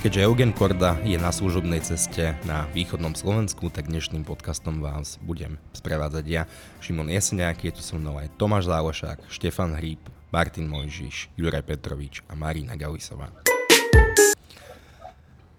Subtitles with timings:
[0.00, 5.60] Keďže Eugen Korda je na služobnej ceste na východnom Slovensku, tak dnešným podcastom vás budem
[5.76, 6.48] sprevádzať ja,
[6.80, 10.00] Šimon Jeseniak, je tu so mnou aj Tomáš Zálošák, Štefan Hríb,
[10.32, 13.28] Martin Mojžiš, Juraj Petrovič a Marina Galisová.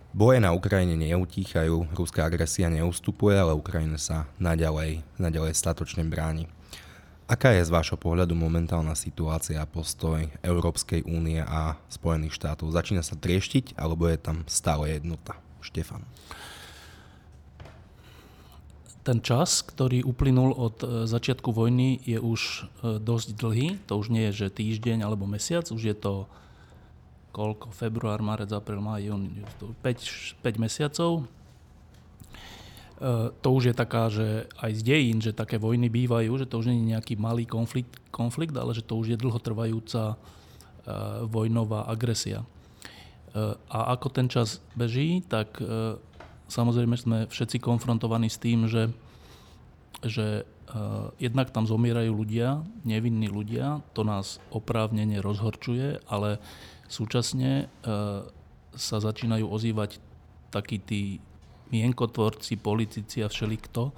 [0.09, 6.49] Boje na Ukrajine neutíchajú, ruská agresia neustupuje, ale Ukrajina sa naďalej, naďalej statočne bráni.
[7.31, 12.75] Aká je z vášho pohľadu momentálna situácia a postoj Európskej únie a Spojených štátov?
[12.75, 15.39] Začína sa trieštiť, alebo je tam stále jednota?
[15.63, 16.03] Štefan.
[19.07, 23.79] Ten čas, ktorý uplynul od e, začiatku vojny, je už e, dosť dlhý.
[23.87, 26.27] To už nie je, že týždeň alebo mesiac, už je to
[27.31, 27.71] koľko?
[27.71, 29.47] Február, marec, apríl, maj, jún,
[29.79, 31.23] 5, 5 mesiacov
[33.41, 36.69] to už je taká, že aj z dejín, že také vojny bývajú, že to už
[36.69, 40.15] nie je nejaký malý konflikt, konflikt ale že to už je dlhotrvajúca e,
[41.25, 42.45] vojnová agresia.
[42.45, 45.57] E, a ako ten čas beží, tak
[46.45, 48.93] samozrejme sme všetci konfrontovaní s tým, že,
[50.05, 50.45] že
[51.17, 56.39] jednak tam zomierajú ľudia, nevinní ľudia, to nás oprávnene rozhorčuje, ale
[56.87, 57.67] súčasne
[58.71, 59.99] sa začínajú ozývať
[60.51, 61.19] takí tí
[61.71, 63.93] mienkotvorci, politici a všelikto, e,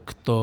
[0.00, 0.38] kto,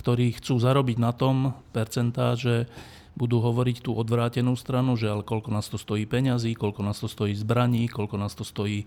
[0.00, 2.70] ktorí chcú zarobiť na tom percentá, že
[3.18, 7.10] budú hovoriť tú odvrátenú stranu, že ale koľko nás to stojí peňazí, koľko nás to
[7.10, 8.86] stojí zbraní, koľko nás to stojí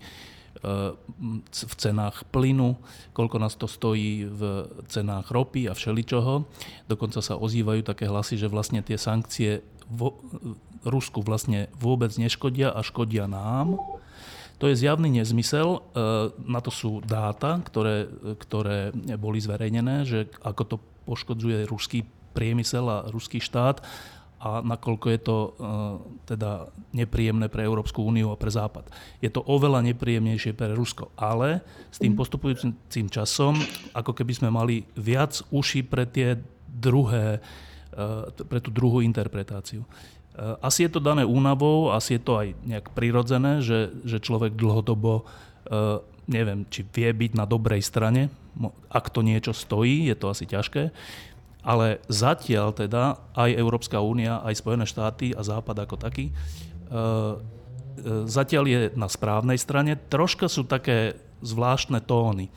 [1.52, 2.80] v cenách plynu,
[3.12, 4.42] koľko nás to stojí v
[4.88, 6.48] cenách ropy a všeličoho.
[6.88, 9.60] Dokonca sa ozývajú také hlasy, že vlastne tie sankcie
[9.92, 10.16] vo
[10.82, 13.78] Rusku vlastne vôbec neškodia a škodia nám
[14.62, 15.80] to je zjavný nezmysel, e,
[16.46, 18.06] na to sú dáta, ktoré,
[18.38, 23.82] ktoré boli zverejnené, že ako to poškodzuje ruský priemysel a ruský štát
[24.38, 25.48] a nakoľko je to e,
[26.30, 28.86] teda nepríjemné pre Európsku úniu a pre Západ.
[29.18, 33.58] Je to oveľa nepríjemnejšie pre Rusko, ale s tým postupujúcim časom,
[33.98, 36.38] ako keby sme mali viac uši pre tie
[36.70, 37.42] druhé,
[37.94, 39.82] e, pre tú druhú interpretáciu.
[40.32, 44.56] Eh, asi je to dané únavou, asi je to aj nejak prirodzené, že, že človek
[44.56, 45.28] dlhodobo,
[45.68, 48.32] eh, neviem, či vie byť na dobrej strane,
[48.88, 50.88] ak to niečo stojí, je to asi ťažké,
[51.60, 57.36] ale zatiaľ teda aj Európska únia, aj Spojené štáty a Západ ako taký, eh,
[58.24, 60.00] zatiaľ je na správnej strane.
[60.08, 62.48] Troška sú také zvláštne tóny.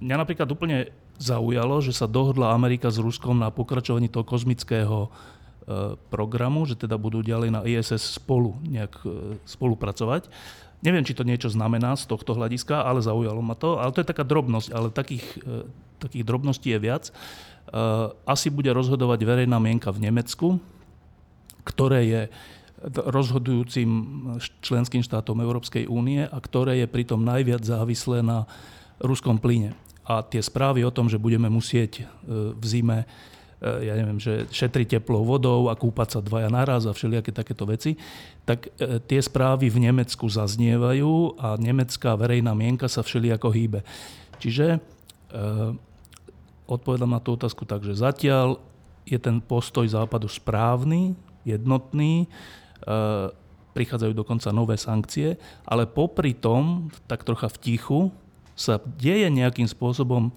[0.00, 0.88] Mňa napríklad úplne
[1.20, 5.12] zaujalo, že sa dohodla Amerika s Ruskom na pokračovaní toho kozmického
[6.12, 10.28] programu, že teda budú ďalej na ISS spolu nejak e, spolupracovať.
[10.84, 13.80] Neviem, či to niečo znamená z tohto hľadiska, ale zaujalo ma to.
[13.80, 15.64] Ale to je taká drobnosť, ale takých, e,
[16.04, 17.08] takých drobností je viac.
[18.28, 20.60] Asi bude rozhodovať verejná mienka v Nemecku,
[21.64, 22.22] ktoré je
[22.92, 23.88] rozhodujúcim
[24.60, 28.44] členským štátom Európskej únie a ktoré je pritom najviac závislé na
[29.00, 29.72] ruskom plyne.
[30.04, 33.08] A tie správy o tom, že budeme musieť v zime
[33.64, 37.96] ja neviem, že šetriť teplou vodou a kúpať sa dvaja naraz a všelijaké takéto veci,
[38.44, 43.80] tak e, tie správy v Nemecku zaznievajú a nemecká verejná mienka sa všelijako hýbe.
[44.36, 44.78] Čiže e,
[46.68, 48.60] odpovedám na tú otázku tak, že zatiaľ
[49.08, 51.12] je ten postoj západu správny,
[51.44, 52.24] jednotný,
[53.76, 55.36] prichádzajú dokonca nové sankcie,
[55.68, 58.00] ale popri tom, tak trocha v tichu,
[58.56, 60.32] sa deje nejakým spôsobom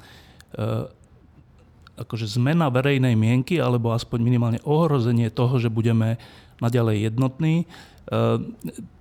[1.97, 6.21] akože zmena verejnej mienky, alebo aspoň minimálne ohrozenie toho, že budeme
[6.61, 7.65] naďalej jednotní.
[7.65, 7.65] E,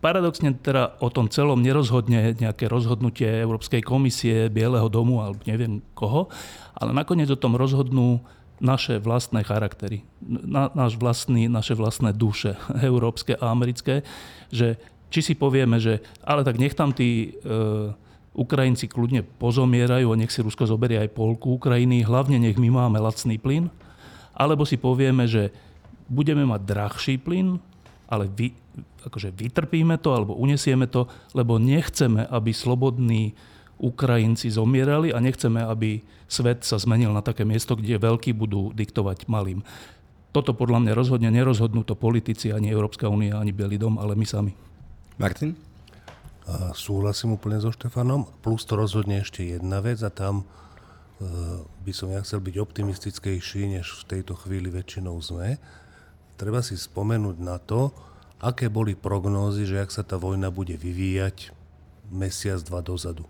[0.01, 6.33] paradoxne teda o tom celom nerozhodne nejaké rozhodnutie Európskej komisie, Bieleho domu alebo neviem koho,
[6.75, 8.25] ale nakoniec o tom rozhodnú
[8.57, 12.57] naše vlastné charaktery, na, náš vlastný, naše vlastné duše,
[12.89, 14.01] európske a americké,
[14.49, 14.81] že
[15.13, 17.93] či si povieme, že ale tak nech tam tí e,
[18.37, 23.01] Ukrajinci kľudne pozomierajú a nech si Rusko zoberie aj polku Ukrajiny, hlavne nech my máme
[23.01, 23.73] lacný plyn.
[24.37, 25.49] Alebo si povieme, že
[26.13, 27.57] budeme mať drahší plyn,
[28.07, 28.53] ale vy,
[29.09, 33.33] akože vytrpíme to alebo unesieme to, lebo nechceme, aby slobodní
[33.81, 39.29] Ukrajinci zomierali a nechceme, aby svet sa zmenil na také miesto, kde veľkí budú diktovať
[39.33, 39.65] malým.
[40.37, 44.27] Toto podľa mňa rozhodne nerozhodnú to politici, ani Európska únia, ani Bielý dom, ale my
[44.29, 44.53] sami.
[45.17, 45.57] Martin?
[46.79, 48.31] Súhlasím úplne so Štefanom.
[48.43, 50.45] Plus to rozhodne ešte jedna vec a tam e,
[51.83, 55.59] by som ja chcel byť optimistickejší, než v tejto chvíli väčšinou sme.
[56.39, 57.91] Treba si spomenúť na to,
[58.39, 61.51] aké boli prognózy, že ak sa tá vojna bude vyvíjať
[62.15, 63.27] mesiac, dva dozadu.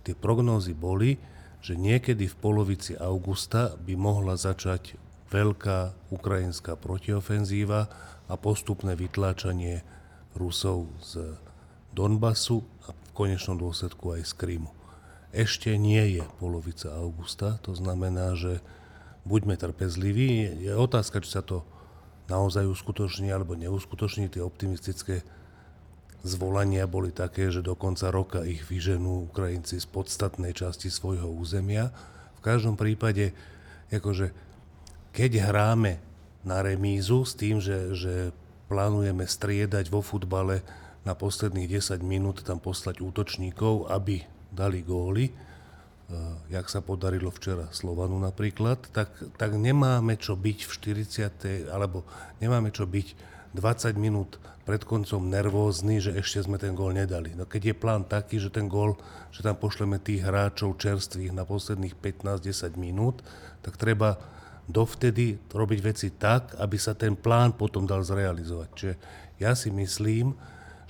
[0.00, 1.20] Tie prognózy boli,
[1.60, 4.96] že niekedy v polovici augusta by mohla začať
[5.32, 7.88] veľká ukrajinská protiofenzíva
[8.28, 9.84] a postupné vytláčanie
[10.36, 11.36] Rusov z
[11.94, 14.70] Donbasu a v konečnom dôsledku aj z Krymu.
[15.30, 18.58] Ešte nie je polovica augusta, to znamená, že
[19.26, 20.62] buďme trpezliví.
[20.62, 21.62] Je otázka, či sa to
[22.26, 24.30] naozaj uskutoční alebo neuskutoční.
[24.30, 25.22] Tie optimistické
[26.24, 31.92] zvolania boli také, že do konca roka ich vyženú Ukrajinci z podstatnej časti svojho územia.
[32.38, 33.36] V každom prípade,
[33.92, 34.32] akože,
[35.12, 36.00] keď hráme
[36.44, 38.32] na remízu s tým, že, že
[38.68, 40.64] plánujeme striedať vo futbale
[41.04, 47.68] na posledných 10 minút tam poslať útočníkov, aby dali góly, uh, jak sa podarilo včera
[47.70, 50.72] Slovanu napríklad, tak, tak nemáme čo byť v
[51.68, 51.72] 40.
[51.72, 52.08] alebo
[52.40, 57.36] nemáme čo byť 20 minút pred koncom nervózny, že ešte sme ten gól nedali.
[57.36, 58.96] No keď je plán taký, že ten gól,
[59.28, 63.20] že tam pošleme tých hráčov čerstvých na posledných 15-10 minút,
[63.60, 64.16] tak treba
[64.64, 68.68] dovtedy robiť veci tak, aby sa ten plán potom dal zrealizovať.
[68.72, 68.94] Čiže
[69.36, 70.32] ja si myslím,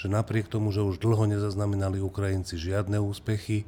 [0.05, 3.65] že napriek tomu, že už dlho nezaznamenali Ukrajinci žiadne úspechy,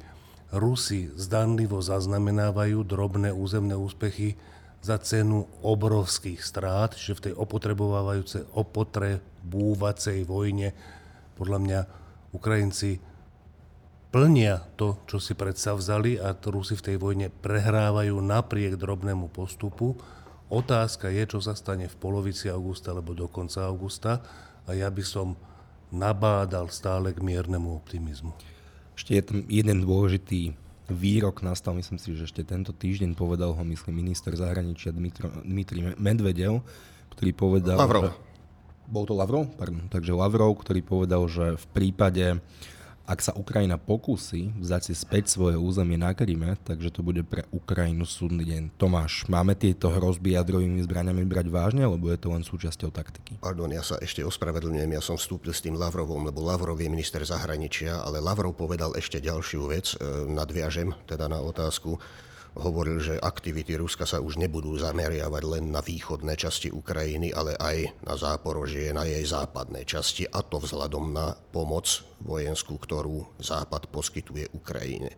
[0.53, 4.37] Rusi zdanlivo zaznamenávajú drobné územné úspechy,
[4.81, 10.71] za cenu obrovských strát, že v tej opotrebovávajúcej, opotrebúvacej vojne
[11.35, 11.79] podľa mňa
[12.31, 13.01] Ukrajinci
[14.13, 19.97] plnia to, čo si vzali a Rusi v tej vojne prehrávajú napriek drobnému postupu.
[20.47, 24.23] Otázka je, čo sa stane v polovici augusta alebo do konca augusta
[24.63, 25.35] a ja by som
[25.93, 28.35] nabádal stále k miernemu optimizmu.
[28.97, 30.57] Ešte je tam jeden dôležitý
[30.87, 36.63] výrok nastal, myslím si, že ešte tento týždeň povedal ho, myslím, minister zahraničia Dmitri Medvedev,
[37.11, 37.77] ktorý povedal...
[37.77, 38.03] Lavrov.
[38.07, 38.11] Že,
[38.87, 39.51] bol to Lavrov?
[39.59, 39.83] Pardon.
[39.91, 42.39] Takže Lavrov, ktorý povedal, že v prípade
[43.07, 47.47] ak sa Ukrajina pokusí vzdať si späť svoje územie na Kríme, takže to bude pre
[47.55, 48.63] Ukrajinu súdny deň.
[48.75, 53.39] Tomáš, máme tieto hrozby jadrovými zbraniami brať vážne, alebo je to len súčasťou taktiky?
[53.39, 57.23] Pardon, ja sa ešte ospravedlňujem, ja som vstúpil s tým Lavrovom, lebo Lavrov je minister
[57.23, 61.95] zahraničia, ale Lavrov povedal ešte ďalšiu vec, e, nadviažem teda na otázku
[62.57, 67.77] hovoril, že aktivity Ruska sa už nebudú zameriavať len na východné časti Ukrajiny, ale aj
[68.03, 71.85] na Záporožie, na jej západnej časti, a to vzhľadom na pomoc
[72.21, 75.13] vojenskú, ktorú Západ poskytuje Ukrajine.
[75.13, 75.17] E,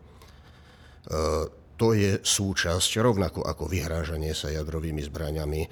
[1.80, 5.68] to je súčasť, rovnako ako vyhrážanie sa jadrovými zbraňami, e,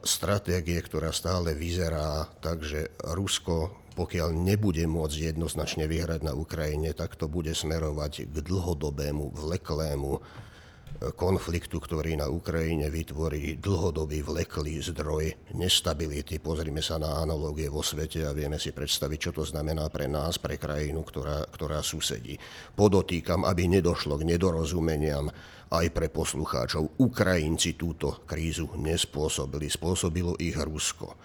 [0.00, 7.18] stratégie, ktorá stále vyzerá tak, že Rusko pokiaľ nebude môcť jednoznačne vyhrať na Ukrajine, tak
[7.18, 10.20] to bude smerovať k dlhodobému, vleklému e,
[11.18, 16.38] konfliktu, ktorý na Ukrajine vytvorí dlhodobý vleklý zdroj nestability.
[16.38, 20.38] Pozrime sa na analogie vo svete a vieme si predstaviť, čo to znamená pre nás,
[20.38, 22.38] pre krajinu, ktorá, ktorá susedí.
[22.78, 25.26] Podotýkam, aby nedošlo k nedorozumeniam
[25.74, 27.02] aj pre poslucháčov.
[27.02, 31.18] Ukrajinci túto krízu nespôsobili, spôsobilo ich Rusko.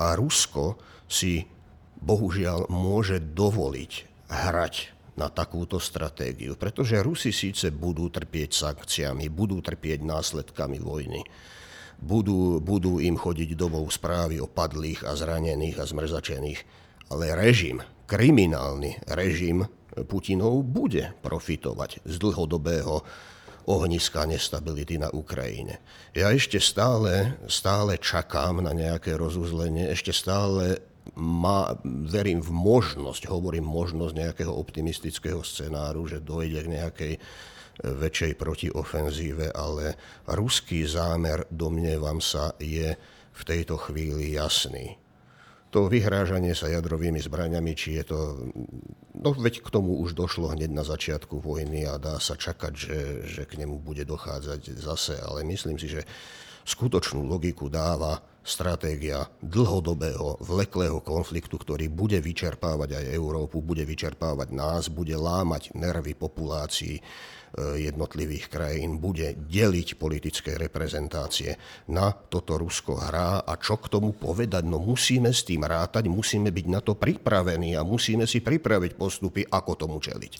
[0.00, 1.54] A Rusko si
[2.04, 3.92] bohužiaľ môže dovoliť
[4.28, 4.74] hrať
[5.16, 6.58] na takúto stratégiu.
[6.58, 11.22] Pretože Rusi síce budú trpieť sankciami, budú trpieť následkami vojny,
[12.02, 16.60] budú, budú im chodiť domov správy o padlých a zranených a zmrzačených,
[17.14, 19.64] ale režim, kriminálny režim
[19.94, 23.06] Putinov bude profitovať z dlhodobého
[23.64, 25.80] ohniska nestability na Ukrajine.
[26.12, 30.82] Ja ešte stále, stále čakám na nejaké rozuzlenie, ešte stále
[31.14, 37.20] má, verím v možnosť, hovorím možnosť nejakého optimistického scenáru, že dojde k nejakej e,
[37.84, 39.94] väčšej protiofenzíve, ale
[40.24, 42.96] ruský zámer, domnievam sa, je
[43.34, 44.96] v tejto chvíli jasný.
[45.74, 48.18] To vyhrážanie sa jadrovými zbraniami, či je to...
[49.18, 52.98] No veď k tomu už došlo hneď na začiatku vojny a dá sa čakať, že,
[53.26, 56.06] že k nemu bude dochádzať zase, ale myslím si, že
[56.62, 64.92] skutočnú logiku dáva stratégia dlhodobého, vleklého konfliktu, ktorý bude vyčerpávať aj Európu, bude vyčerpávať nás,
[64.92, 67.00] bude lámať nervy populácií
[67.58, 71.54] jednotlivých krajín bude deliť politické reprezentácie.
[71.90, 74.66] Na toto Rusko hrá a čo k tomu povedať?
[74.66, 79.46] No musíme s tým rátať, musíme byť na to pripravení a musíme si pripraviť postupy,
[79.46, 80.32] ako tomu čeliť.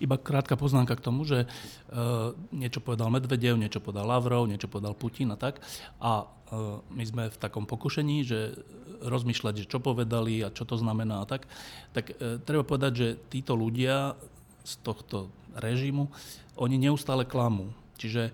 [0.00, 4.96] Iba krátka poznámka k tomu, že uh, niečo povedal Medvedev, niečo povedal Lavrov, niečo povedal
[4.96, 5.60] Putin a tak.
[6.00, 8.56] A uh, my sme v takom pokušení, že
[9.02, 11.44] rozmýšľať, že čo povedali a čo to znamená a tak,
[11.92, 14.16] tak uh, treba povedať, že títo ľudia
[14.62, 16.08] z tohto režimu
[16.56, 17.72] oni neustále klamú.
[17.96, 18.32] Čiže e,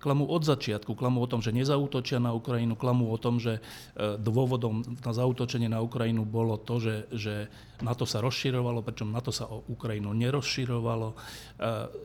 [0.00, 3.60] klamú od začiatku, klamú o tom, že nezautočia na Ukrajinu, klamú o tom, že e,
[4.16, 7.34] dôvodom na zautočenie na Ukrajinu bolo to, že, že
[7.84, 11.08] NATO sa rozširovalo, pričom NATO sa o Ukrajinu nerozširovalo.
[11.12, 11.16] E,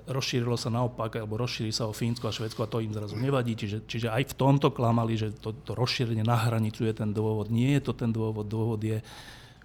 [0.09, 3.55] rozšírilo sa naopak, alebo rozšíri sa o Fínsko a Švedsko a to im zrazu nevadí.
[3.55, 7.53] Čiže, čiže aj v tomto klamali, že to, to rozšírenie na hranicu je ten dôvod.
[7.53, 8.47] Nie je to ten dôvod.
[8.49, 8.99] Dôvod je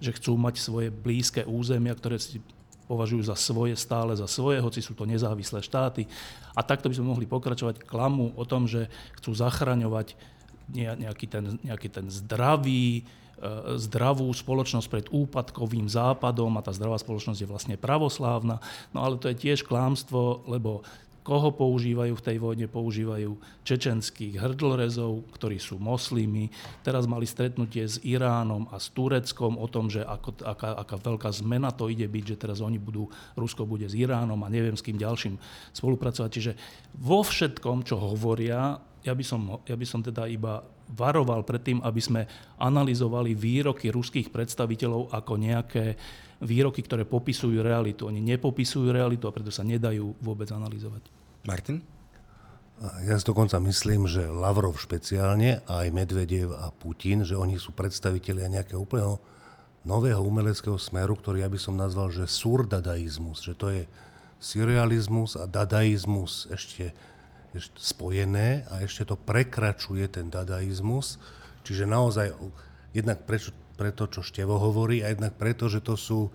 [0.01, 2.41] že chcú mať svoje blízke územia, ktoré si
[2.91, 6.11] považujú za svoje, stále za svoje, hoci sú to nezávislé štáty.
[6.59, 8.91] A takto by sme mohli pokračovať klamu o tom, že
[9.23, 10.19] chcú zachraňovať
[10.75, 13.07] nejaký ten, nejaký ten zdravý,
[13.41, 18.61] E, zdravú spoločnosť pred úpadkovým západom a tá zdravá spoločnosť je vlastne pravoslávna.
[18.93, 20.85] No ale to je tiež klámstvo, lebo
[21.21, 22.67] koho používajú v tej vojne?
[22.67, 26.51] Používajú čečenských hrdlrezov, ktorí sú moslimy.
[26.81, 31.31] Teraz mali stretnutie s Iránom a s Tureckom o tom, že ako, aká, aká veľká
[31.31, 33.07] zmena to ide byť, že teraz oni budú,
[33.39, 35.37] Rusko bude s Iránom a neviem s kým ďalším
[35.77, 36.31] spolupracovať.
[36.33, 36.53] Čiže
[36.99, 40.61] vo všetkom, čo hovoria, ja by som, ja by som teda iba
[40.93, 42.23] varoval pred tým, aby sme
[42.61, 45.85] analyzovali výroky ruských predstaviteľov ako nejaké
[46.45, 48.09] výroky, ktoré popisujú realitu.
[48.09, 51.03] Oni nepopisujú realitu a preto sa nedajú vôbec analyzovať.
[51.45, 51.81] Martin?
[53.05, 57.77] Ja si dokonca myslím, že Lavrov špeciálne, a aj Medvedev a Putin, že oni sú
[57.77, 59.21] predstavitelia nejakého úplného
[59.85, 63.83] nového umeleckého smeru, ktorý ja by som nazval, že surdadaizmus, že to je
[64.41, 66.97] surrealizmus a dadaizmus ešte
[67.59, 71.19] spojené a ešte to prekračuje ten dadaizmus.
[71.67, 72.31] Čiže naozaj
[72.95, 76.31] jednak prečo, preto, čo Števo hovorí a jednak preto, že to sú,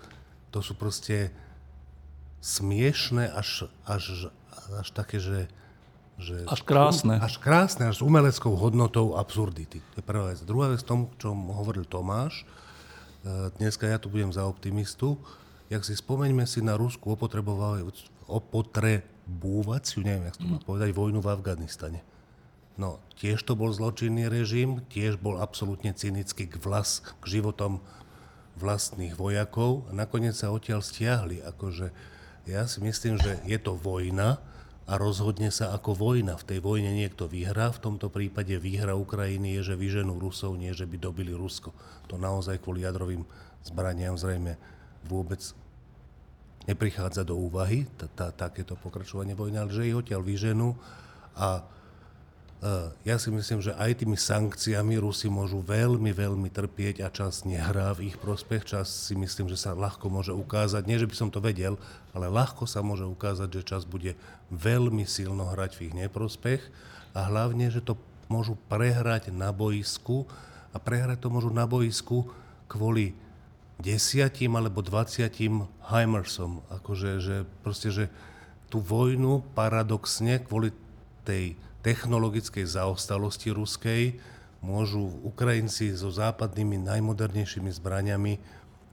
[0.52, 1.32] to sú proste
[2.44, 4.30] smiešné až, až,
[4.76, 5.50] až také, že,
[6.20, 6.46] že...
[6.46, 7.18] Až krásne.
[7.18, 9.82] Až krásne, až s umeleckou hodnotou absurdity.
[9.94, 10.42] To je prvá vec.
[10.46, 12.46] Druhá vec, tom, čo hovoril Tomáš, e,
[13.58, 15.18] dneska ja tu budem za optimistu,
[15.70, 17.42] jak si spomeňme si na Rusku opotre,
[19.26, 22.02] búvaciu, neviem, jak to má povedať, vojnu v Afganistane.
[22.76, 27.80] No, tiež to bol zločinný režim, tiež bol absolútne cynický k, vlas, k životom
[28.60, 31.40] vlastných vojakov a nakoniec sa odtiaľ stiahli.
[31.44, 31.92] Akože
[32.46, 34.44] ja si myslím, že je to vojna
[34.86, 36.38] a rozhodne sa ako vojna.
[36.38, 40.76] V tej vojne niekto vyhrá, v tomto prípade výhra Ukrajiny je, že vyženú Rusov, nie
[40.76, 41.74] že by dobili Rusko.
[42.12, 43.26] To naozaj kvôli jadrovým
[43.66, 44.62] zbraniam zrejme
[45.08, 45.42] vôbec
[46.66, 50.74] neprichádza do úvahy, tá, takéto pokračovanie vojny, ale že ich odtiaľ vyženú
[51.38, 51.64] a
[53.06, 57.94] ja si myslím, že aj tými sankciami Rusi môžu veľmi, veľmi trpieť a čas nehrá
[57.94, 58.74] v ich prospech.
[58.74, 61.78] Čas si myslím, že sa ľahko môže ukázať, nie že by som to vedel,
[62.16, 64.18] ale ľahko sa môže ukázať, že čas bude
[64.50, 66.62] veľmi silno hrať v ich neprospech
[67.14, 68.00] a hlavne, že to
[68.32, 70.26] môžu prehrať na boisku
[70.74, 72.26] a prehrať to môžu na boisku
[72.66, 73.14] kvôli
[73.80, 76.64] desiatim alebo dvaciatim Heimersom.
[76.72, 78.06] Akože, že proste, že
[78.72, 80.72] tú vojnu paradoxne kvôli
[81.28, 84.18] tej technologickej zaostalosti ruskej
[84.66, 88.42] môžu Ukrajinci so západnými najmodernejšími zbraniami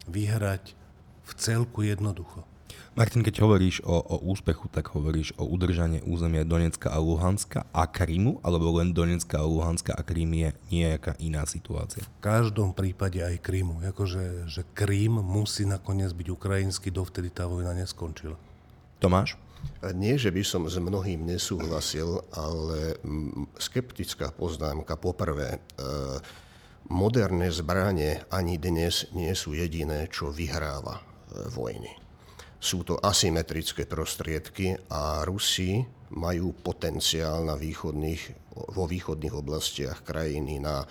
[0.04, 0.76] vyhrať
[1.24, 2.44] v celku jednoducho.
[2.92, 7.88] Martin, keď hovoríš o, o úspechu, tak hovoríš o udržanie územia Donecka a Luhanska a
[7.88, 12.04] Krymu, alebo len Donecka a Luhanska a Krym je nejaká iná situácia?
[12.04, 13.80] V každom prípade aj Krymu.
[13.80, 18.36] Akože, že Krym musí nakoniec byť ukrajinský, dovtedy tá vojna neskončila.
[19.00, 19.40] Tomáš?
[19.96, 23.00] Nie, že by som s mnohým nesúhlasil, ale
[23.56, 25.00] skeptická poznámka.
[25.00, 25.60] Poprvé, e,
[26.92, 31.02] moderné zbranie ani dnes nie sú jediné, čo vyhráva e,
[31.48, 32.01] vojny.
[32.62, 35.82] Sú to asymetrické prostriedky a Rusi
[36.14, 40.86] majú potenciál na východných, vo východných oblastiach krajiny na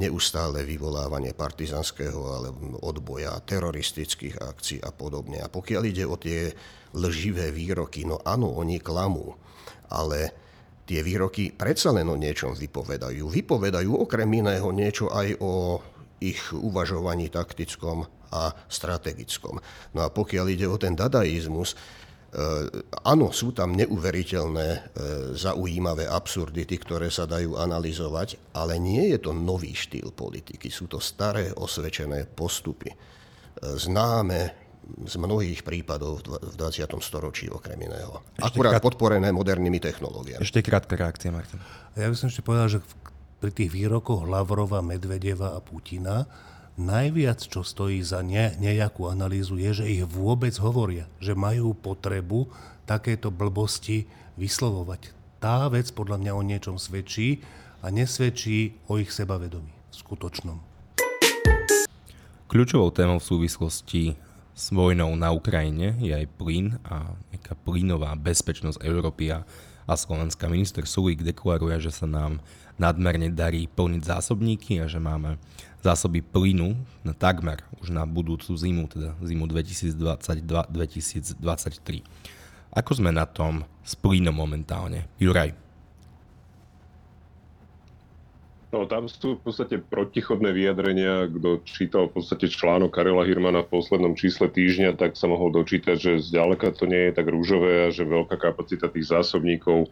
[0.00, 5.44] neustále vyvolávanie partizanského alebo odboja, teroristických akcií a podobne.
[5.44, 6.50] A pokiaľ ide o tie
[6.96, 9.36] lživé výroky, no áno, oni klamú,
[9.92, 10.32] ale
[10.88, 13.28] tie výroky predsa len o niečom vypovedajú.
[13.28, 15.84] Vypovedajú okrem iného niečo aj o
[16.24, 19.62] ich uvažovaní taktickom a strategickom.
[19.94, 21.76] No a pokiaľ ide o ten dadaizmus, e,
[23.06, 24.78] áno, sú tam neuveriteľné, e,
[25.38, 30.66] zaujímavé absurdity, ktoré sa dajú analyzovať, ale nie je to nový štýl politiky.
[30.66, 32.96] Sú to staré osvedčené postupy, e,
[33.62, 37.00] známe z mnohých prípadov v 20.
[37.00, 38.20] storočí okrem iného.
[38.36, 38.84] Ešte Akurát krát...
[38.84, 40.44] podporené modernými technológiami.
[40.44, 41.56] Ešte krátka reakcia, Martin.
[41.96, 42.78] Ja by som ešte povedal, že
[43.40, 46.24] pri tých výrokoch Lavrova, Medvedeva a Putina
[46.74, 52.50] najviac, čo stojí za ne, nejakú analýzu, je, že ich vôbec hovoria, že majú potrebu
[52.84, 55.14] takéto blbosti vyslovovať.
[55.38, 57.44] Tá vec podľa mňa o niečom svedčí
[57.84, 60.58] a nesvedčí o ich sebavedomí skutočnom.
[62.50, 64.04] Kľúčovou témou v súvislosti
[64.54, 69.42] s vojnou na Ukrajine je aj plyn a nejaká plynová bezpečnosť Európy a,
[69.86, 70.46] a Slovenska.
[70.46, 72.38] Minister Sulík deklaruje, že sa nám
[72.78, 75.38] nadmerne darí plniť zásobníky a že máme
[75.84, 76.72] zásoby plynu
[77.04, 82.00] na takmer už na budúcu zimu, teda zimu 2022-2023.
[82.72, 85.04] Ako sme na tom s plynom momentálne?
[85.20, 85.52] Juraj.
[88.74, 91.30] No, tam sú v podstate protichodné vyjadrenia.
[91.30, 95.94] Kto čítal v podstate článok Karela Hirmana v poslednom čísle týždňa, tak sa mohol dočítať,
[95.94, 99.86] že zďaleka to nie je tak rúžové a že veľká kapacita tých zásobníkov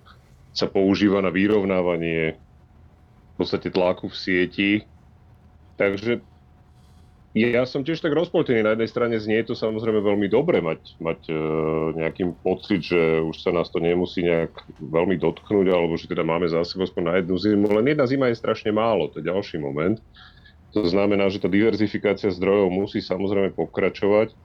[0.50, 4.70] sa používa na vyrovnávanie v podstate tlaku v sieti.
[5.76, 6.20] Takže
[7.32, 8.60] ja som tiež tak rozpoltený.
[8.60, 11.34] Na jednej strane znie to samozrejme veľmi dobre mať, mať e,
[11.96, 14.52] nejaký pocit, že už sa nás to nemusí nejak
[14.84, 17.66] veľmi dotknúť, alebo že teda máme za sebou aspoň na jednu zimu.
[17.72, 19.96] Len jedna zima je strašne málo, to je ďalší moment.
[20.76, 24.36] To znamená, že tá diverzifikácia zdrojov musí samozrejme pokračovať.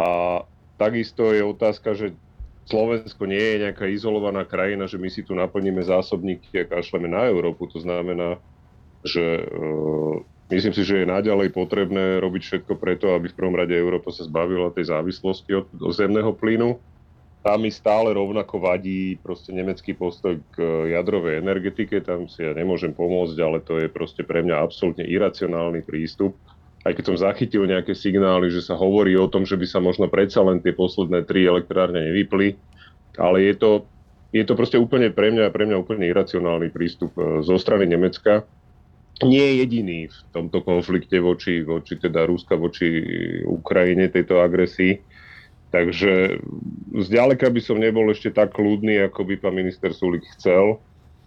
[0.00, 0.40] A
[0.80, 2.16] takisto je otázka, že
[2.64, 7.28] Slovensko nie je nejaká izolovaná krajina, že my si tu naplníme zásobníky a kašleme na
[7.28, 7.68] Európu.
[7.76, 8.40] To znamená,
[9.04, 9.44] že e,
[10.46, 14.22] Myslím si, že je naďalej potrebné robiť všetko preto, aby v prvom rade Európa sa
[14.22, 16.78] zbavila tej závislosti od, od zemného plynu.
[17.42, 22.94] Tam mi stále rovnako vadí proste nemecký postoj k jadrovej energetike, tam si ja nemôžem
[22.94, 26.38] pomôcť, ale to je proste pre mňa absolútne iracionálny prístup.
[26.86, 30.06] Aj keď som zachytil nejaké signály, že sa hovorí o tom, že by sa možno
[30.06, 32.54] predsa len tie posledné tri elektrárne nevypli,
[33.18, 33.70] ale je to,
[34.30, 38.46] je to proste úplne pre mňa, pre mňa úplne iracionálny prístup e, zo strany Nemecka
[39.24, 43.00] nie je jediný v tomto konflikte voči, voči teda Ruska, voči
[43.48, 45.00] Ukrajine, tejto agresii.
[45.72, 46.40] Takže
[46.92, 50.80] zďaleka by som nebol ešte tak kľudný, ako by pán minister Sulik chcel.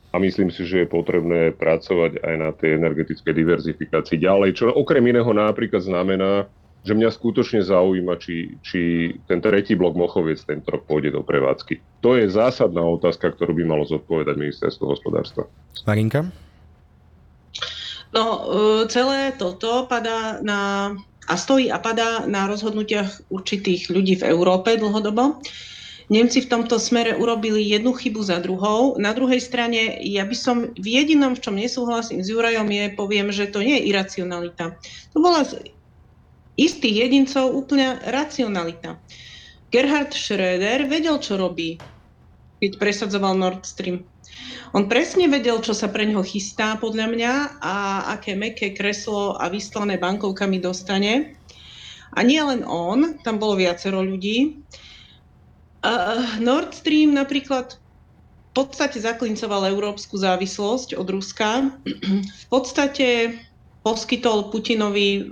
[0.09, 5.05] A myslím si, že je potrebné pracovať aj na tej energetickej diverzifikácii ďalej, čo okrem
[5.05, 6.49] iného napríklad znamená,
[6.81, 12.01] že mňa skutočne zaujíma, či, či ten tretí blok Mochoviec tento rok pôjde do prevádzky.
[12.01, 15.45] To je zásadná otázka, ktorú by malo zodpovedať ministerstvo hospodárstva.
[15.85, 16.48] Marinka?
[18.09, 20.91] No, e, celé toto padá na,
[21.29, 25.37] a stojí a padá na rozhodnutiach určitých ľudí v Európe dlhodobo.
[26.09, 28.97] Nemci v tomto smere urobili jednu chybu za druhou.
[28.97, 33.29] Na druhej strane, ja by som v jedinom, v čom nesúhlasím s Jurajom, je, poviem,
[33.29, 34.73] že to nie je iracionalita.
[35.13, 35.69] To bola z
[36.57, 38.97] istých jedincov úplne racionalita.
[39.69, 41.77] Gerhard Schröder vedel, čo robí,
[42.57, 44.01] keď presadzoval Nord Stream.
[44.73, 47.75] On presne vedel, čo sa pre neho chystá podľa mňa a
[48.13, 51.33] aké meké kreslo a vyslané bankovkami dostane.
[52.13, 54.61] A nie len on, tam bolo viacero ľudí.
[55.79, 57.79] Uh, Nord Stream napríklad
[58.49, 61.69] v podstate zaklincoval európsku závislosť od Ruska.
[62.43, 63.37] V podstate
[63.85, 65.29] poskytol Putinovi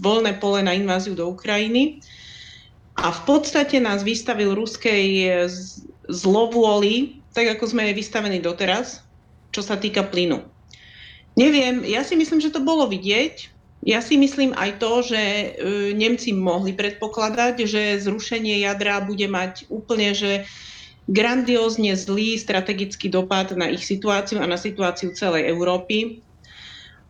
[0.00, 2.00] voľné pole na inváziu do Ukrajiny
[2.96, 5.28] a v podstate nás vystavil ruskej
[6.08, 9.02] zlovôli tak ako sme vystavení doteraz,
[9.54, 10.42] čo sa týka plynu.
[11.38, 13.60] Neviem, ja si myslím, že to bolo vidieť.
[13.80, 15.46] Ja si myslím aj to, že e,
[15.96, 20.44] Nemci mohli predpokladať, že zrušenie jadra bude mať úplne, že
[21.08, 26.20] grandiózne zlý strategický dopad na ich situáciu a na situáciu celej Európy.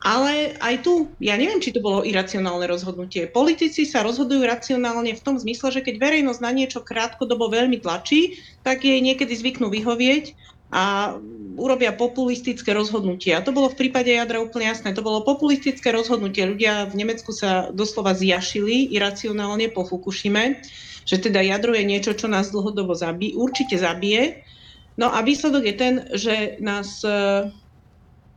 [0.00, 3.28] Ale aj tu, ja neviem, či to bolo iracionálne rozhodnutie.
[3.28, 8.40] Politici sa rozhodujú racionálne v tom zmysle, že keď verejnosť na niečo krátkodobo veľmi tlačí,
[8.64, 10.32] tak jej niekedy zvyknú vyhovieť
[10.72, 11.18] a
[11.60, 13.36] urobia populistické rozhodnutie.
[13.36, 14.96] A to bolo v prípade jadra úplne jasné.
[14.96, 16.48] To bolo populistické rozhodnutie.
[16.48, 20.64] Ľudia v Nemecku sa doslova zjašili iracionálne po Fukushime,
[21.04, 24.48] že teda jadro je niečo, čo nás dlhodobo zabí, určite zabije.
[24.96, 27.04] No a výsledok je ten, že nás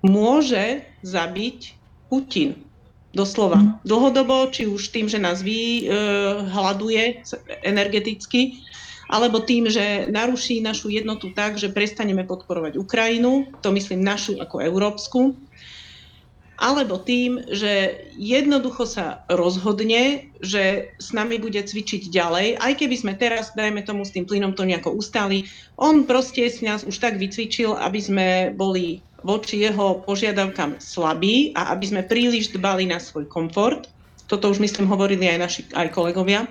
[0.04, 1.60] môže zabiť
[2.10, 2.58] Putin.
[3.14, 3.62] Doslova.
[3.62, 3.86] Mhm.
[3.86, 7.22] Dlhodobo, či už tým, že nás vyhľaduje
[7.62, 8.58] energeticky,
[9.06, 14.66] alebo tým, že naruší našu jednotu tak, že prestaneme podporovať Ukrajinu, to myslím našu ako
[14.66, 15.38] európsku,
[16.58, 23.14] alebo tým, že jednoducho sa rozhodne, že s nami bude cvičiť ďalej, aj keby sme
[23.14, 25.46] teraz, dajme tomu, s tým plynom to nejako ustali,
[25.78, 31.72] on proste si nás už tak vycvičil, aby sme boli voči jeho požiadavkám slabí a
[31.72, 33.90] aby sme príliš dbali na svoj komfort.
[34.28, 36.48] Toto už myslím hovorili aj naši aj kolegovia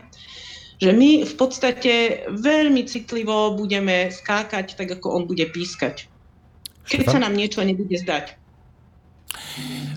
[0.83, 1.93] že my v podstate
[2.27, 6.11] veľmi citlivo budeme skákať tak, ako on bude pískať.
[6.91, 8.35] Keď sa nám niečo nebude zdať.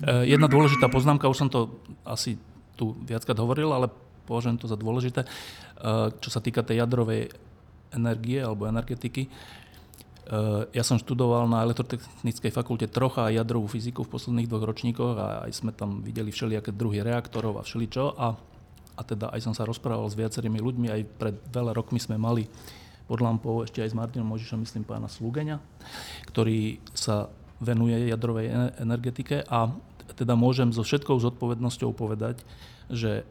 [0.06, 2.38] Eh, jedna dôležitá poznámka, už som to asi
[2.78, 3.90] tu viackrát hovoril, ale
[4.30, 7.34] považujem to za dôležité, eh, čo sa týka tej jadrovej
[7.90, 9.26] energie alebo energetiky.
[10.74, 15.52] Ja som študoval na elektrotechnickej fakulte trocha jadrovú fyziku v posledných dvoch ročníkoch a aj
[15.54, 18.18] sme tam videli všelijaké druhy reaktorov a všeličo.
[18.18, 18.34] A,
[18.98, 22.50] a teda aj som sa rozprával s viacerými ľuďmi, aj pred veľa rokmi sme mali
[23.06, 25.62] pod lampou ešte aj s Martinom Možišom, myslím, pána Slugeňa,
[26.34, 27.30] ktorý sa
[27.62, 28.50] venuje jadrovej
[28.82, 29.70] energetike a
[30.18, 32.42] teda môžem so všetkou zodpovednosťou povedať,
[32.90, 33.24] že e,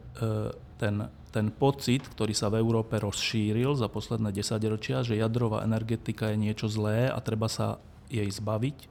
[0.79, 6.39] ten ten pocit, ktorý sa v Európe rozšíril za posledné desaťročia, že jadrová energetika je
[6.39, 7.75] niečo zlé a treba sa
[8.07, 8.87] jej zbaviť,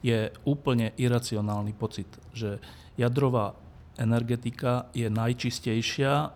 [0.00, 2.56] je úplne iracionálny pocit, že
[2.96, 3.52] jadrová
[4.00, 6.28] energetika je najčistejšia e,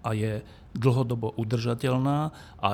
[0.00, 0.40] a je
[0.72, 2.32] dlhodobo udržateľná
[2.64, 2.68] a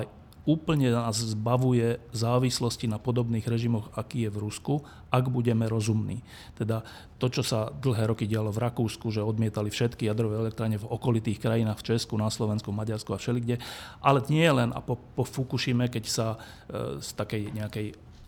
[0.47, 4.75] úplne nás zbavuje závislosti na podobných režimoch, aký je v Rusku,
[5.11, 6.23] ak budeme rozumní.
[6.55, 6.87] Teda
[7.19, 11.43] to, čo sa dlhé roky dialo v Rakúsku, že odmietali všetky jadrové elektrárne v okolitých
[11.43, 13.59] krajinách, v Česku, na Slovensku, Maďarsku a všelikde,
[13.99, 16.27] ale nie len a po, po Fukushime, keď sa
[16.71, 17.87] e, z takej nejakej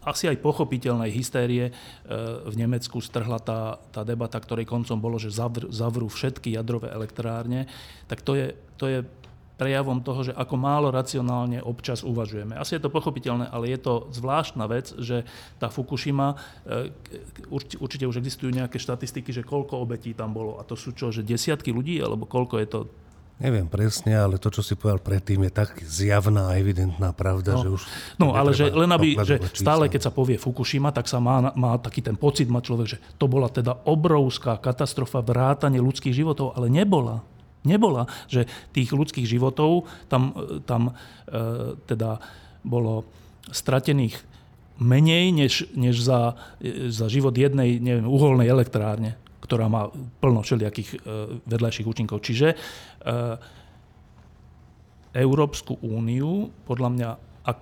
[0.09, 1.73] asi aj pochopiteľnej hystérie e,
[2.47, 7.69] v Nemecku strhla tá, tá debata, ktorej koncom bolo, že zavr, zavrú všetky jadrové elektrárne,
[8.09, 8.99] tak to je, to je
[9.59, 12.55] prejavom toho, že ako málo racionálne občas uvažujeme.
[12.55, 15.27] Asi je to pochopiteľné, ale je to zvláštna vec, že
[15.59, 16.95] tá Fukushima, e,
[17.83, 20.57] určite už existujú nejaké štatistiky, že koľko obetí tam bolo.
[20.57, 22.81] A to sú čo, že desiatky ľudí, alebo koľko je to
[23.39, 27.63] Neviem presne, ale to, čo si povedal predtým, je tak zjavná a evidentná pravda, no.
[27.63, 27.83] že už...
[28.19, 31.79] No, ale že len aby, že stále keď sa povie Fukushima, tak sa má, má
[31.79, 36.67] taký ten pocit, má človek, že to bola teda obrovská katastrofa, vrátanie ľudských životov, ale
[36.67, 37.23] nebola.
[37.67, 40.93] Nebola, že tých ľudských životov tam, tam e,
[41.91, 42.23] teda
[42.63, 43.09] bolo
[43.51, 44.21] stratených
[44.79, 49.91] menej, než, než za, e, za život jednej neviem, uholnej elektrárne, ktorá má
[50.23, 50.97] plno všelijakých e,
[51.51, 52.23] vedľajších účinkov.
[52.23, 52.57] Čiže e,
[55.19, 57.11] Európsku úniu, podľa mňa,
[57.43, 57.61] ak,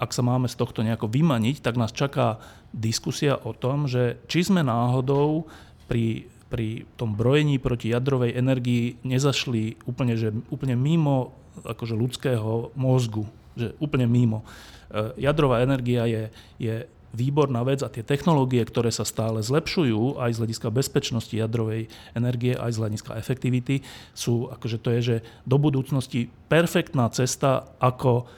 [0.00, 2.42] ak sa máme z tohto nejako vymaniť, tak nás čaká
[2.74, 5.46] diskusia o tom, že či sme náhodou
[5.86, 11.32] pri pri tom brojení proti jadrovej energii nezašli úplne, že, úplne mimo
[11.62, 14.42] akože ľudského mozgu, že úplne mimo.
[14.90, 16.22] E, jadrová energia je,
[16.58, 16.74] je
[17.10, 22.54] výborná vec a tie technológie, ktoré sa stále zlepšujú aj z hľadiska bezpečnosti jadrovej energie,
[22.54, 23.82] aj z hľadiska efektivity,
[24.14, 28.30] sú akože to je, že do budúcnosti perfektná cesta, ako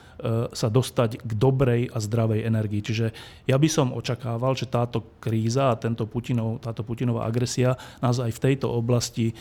[0.55, 2.79] sa dostať k dobrej a zdravej energii.
[2.79, 3.11] Čiže
[3.43, 8.31] ja by som očakával, že táto kríza a tento Putinov, táto Putinová agresia nás aj
[8.31, 9.33] v tejto oblasti e,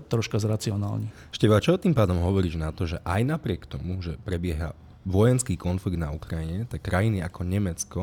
[0.00, 1.12] troška zracionálni.
[1.28, 4.72] Števa, čo tým pádom hovoríš na to, že aj napriek tomu, že prebieha
[5.04, 8.02] vojenský konflikt na Ukrajine, tak krajiny ako Nemecko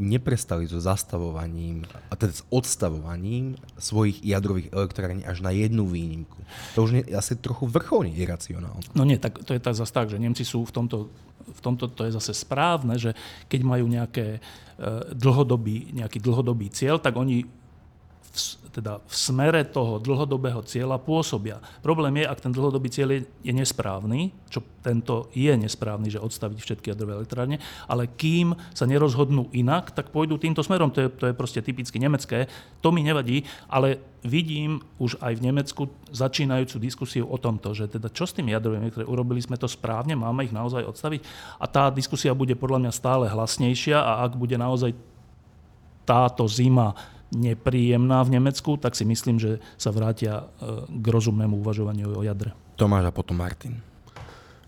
[0.00, 6.40] neprestali so zastavovaním, a teda s odstavovaním svojich jadrových elektrární až na jednu výnimku.
[6.74, 8.88] To už je asi trochu vrcholne iracionálne.
[8.96, 11.12] No nie, tak to je tak zase tak, že Nemci sú v tomto,
[11.44, 13.12] v tomto to je zase správne, že
[13.52, 17.44] keď majú nejaké, e, dlhodobý, nejaký dlhodobý cieľ, tak oni
[18.30, 18.38] v,
[18.70, 21.58] teda v smere toho dlhodobého cieľa pôsobia.
[21.82, 26.58] Problém je, ak ten dlhodobý cieľ je, je nesprávny, čo tento je nesprávny, že odstaviť
[26.62, 27.58] všetky jadrové elektrárne,
[27.90, 30.94] ale kým sa nerozhodnú inak, tak pôjdu týmto smerom.
[30.94, 32.46] To je, to je proste typicky nemecké.
[32.80, 35.82] To mi nevadí, ale vidím už aj v Nemecku
[36.14, 40.14] začínajúcu diskusiu o tomto, že teda čo s tými jadrovými elektrárne, urobili sme to správne,
[40.14, 41.26] máme ich naozaj odstaviť.
[41.58, 44.94] A tá diskusia bude podľa mňa stále hlasnejšia a ak bude naozaj
[46.06, 46.94] táto zima
[47.30, 52.54] nepríjemná v Nemecku, tak si myslím, že sa vrátia e, k rozumnému uvažovaniu o jadre.
[52.74, 53.78] Tomáš a potom Martin.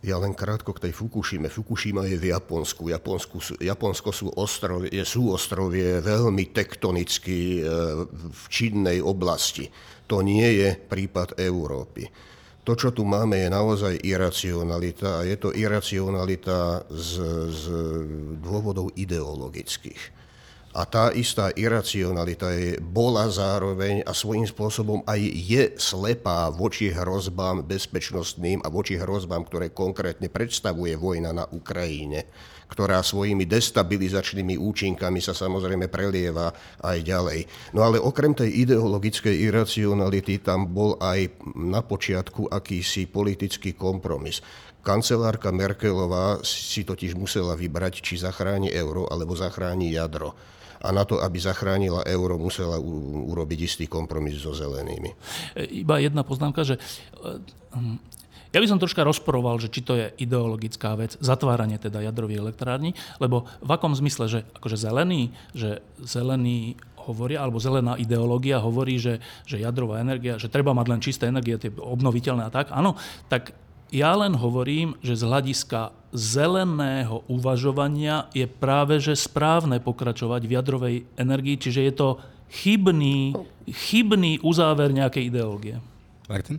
[0.03, 1.47] Ja len krátko k tej Fukushime.
[1.47, 2.91] Fukushima je v Japonsku.
[2.91, 7.71] Japonsku sú, Japonsko sú ostrovie, sú ostrovie veľmi tektonicky e,
[8.11, 9.71] v činnej oblasti.
[10.11, 12.11] To nie je prípad Európy.
[12.63, 17.11] To, čo tu máme, je naozaj iracionalita a je to iracionalita z,
[17.51, 17.65] z
[18.39, 20.22] dôvodov ideologických
[20.73, 27.61] a tá istá iracionalita je, bola zároveň a svojím spôsobom aj je slepá voči hrozbám
[27.69, 32.25] bezpečnostným a voči hrozbám, ktoré konkrétne predstavuje vojna na Ukrajine,
[32.73, 37.41] ktorá svojimi destabilizačnými účinkami sa samozrejme prelieva aj ďalej.
[37.77, 44.41] No ale okrem tej ideologickej iracionality tam bol aj na počiatku akýsi politický kompromis.
[44.81, 50.33] Kancelárka Merkelová si totiž musela vybrať, či zachráni euro alebo zachráni jadro
[50.83, 55.15] a na to, aby zachránila euro, musela urobiť istý kompromis so zelenými.
[55.57, 56.83] Iba jedna poznámka, že
[57.71, 57.99] hm,
[58.53, 62.93] ja by som troška rozporoval, že či to je ideologická vec, zatváranie teda jadrových elektrární,
[63.17, 66.77] lebo v akom zmysle, že akože zelený, že zelený
[67.09, 69.19] hovoria, alebo zelená ideológia hovorí, že,
[69.49, 72.95] že jadrová energia, že treba mať len čisté energie, tie obnoviteľné a tak, áno,
[73.27, 73.57] tak
[73.93, 80.97] ja len hovorím, že z hľadiska zeleného uvažovania je práve že správne pokračovať v jadrovej
[81.21, 82.09] energii, čiže je to
[82.49, 83.37] chybný,
[83.69, 85.77] chybný uzáver nejakej ideológie.
[86.29, 86.57] Martin?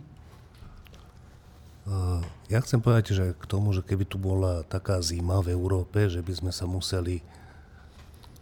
[1.84, 6.06] Uh, ja chcem povedať, že k tomu, že keby tu bola taká zima v Európe,
[6.08, 7.20] že by sme sa museli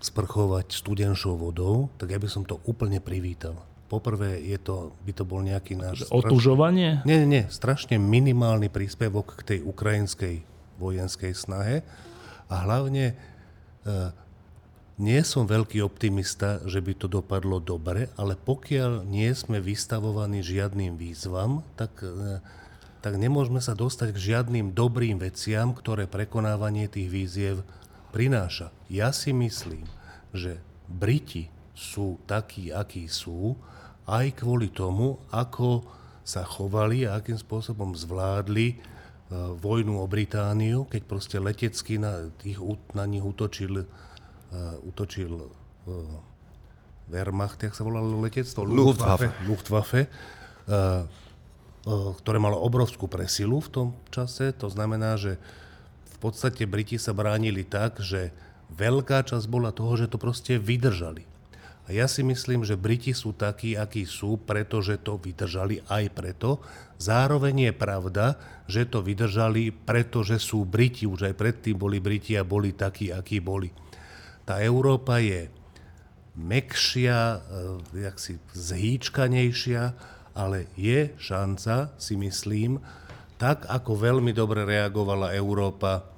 [0.02, 3.58] sprchovať studenšou vodou, tak ja by som to úplne privítal.
[3.92, 6.08] Poprvé je to, by to bol nejaký náš...
[6.08, 7.04] Otužovanie?
[7.04, 10.48] Strašne, nie, nie, strašne minimálny príspevok k tej ukrajinskej
[10.80, 11.84] vojenskej snahe
[12.48, 13.14] a hlavne e,
[14.96, 20.96] nie som veľký optimista, že by to dopadlo dobre, ale pokiaľ nie sme vystavovaní žiadnym
[20.96, 22.40] výzvam, tak, e,
[23.04, 27.56] tak nemôžeme sa dostať k žiadnym dobrým veciam, ktoré prekonávanie tých výziev
[28.12, 28.72] prináša.
[28.88, 29.84] Ja si myslím,
[30.32, 33.56] že Briti sú takí, akí sú,
[34.06, 35.86] aj kvôli tomu, ako
[36.22, 38.76] sa chovali a akým spôsobom zvládli e,
[39.58, 42.62] vojnu o Britániu, keď proste letecky na, tých,
[42.94, 46.32] na nich útočil, uh, útočil uh,
[47.10, 48.62] Wehrmacht, jak sa volalo letectvo?
[48.64, 49.34] Luftwaffe.
[49.44, 50.06] Luftwaffe,
[52.22, 54.54] ktoré malo obrovskú presilu v tom čase.
[54.62, 55.36] To znamená, že
[56.14, 58.30] v podstate Briti sa bránili tak, že
[58.70, 61.26] veľká časť bola toho, že to proste vydržali.
[61.92, 66.64] Ja si myslím, že Briti sú takí, akí sú, pretože to vydržali aj preto.
[66.96, 68.26] Zároveň je pravda,
[68.64, 71.04] že to vydržali, pretože sú Briti.
[71.04, 73.68] Už aj predtým boli Briti a boli takí, akí boli.
[74.48, 75.52] Tá Európa je
[76.40, 77.40] mekšia, eh,
[78.08, 79.82] jaksi zhýčkanejšia,
[80.32, 82.80] ale je šanca, si myslím,
[83.36, 86.11] tak ako veľmi dobre reagovala Európa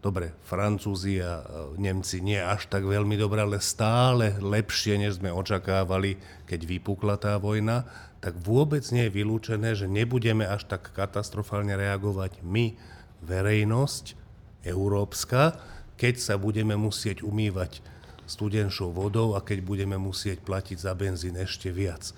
[0.00, 1.44] Dobre, Francúzi a
[1.76, 6.16] Nemci nie až tak veľmi dobre, ale stále lepšie, než sme očakávali,
[6.48, 7.84] keď vypukla tá vojna,
[8.24, 12.76] tak vôbec nie je vylúčené, že nebudeme až tak katastrofálne reagovať my,
[13.20, 14.16] verejnosť
[14.64, 15.60] európska,
[16.00, 17.84] keď sa budeme musieť umývať
[18.24, 22.08] studenšou vodou a keď budeme musieť platiť za benzín ešte viac.
[22.08, 22.14] E,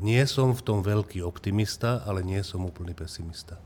[0.00, 3.60] nie som v tom veľký optimista, ale nie som úplný pesimista.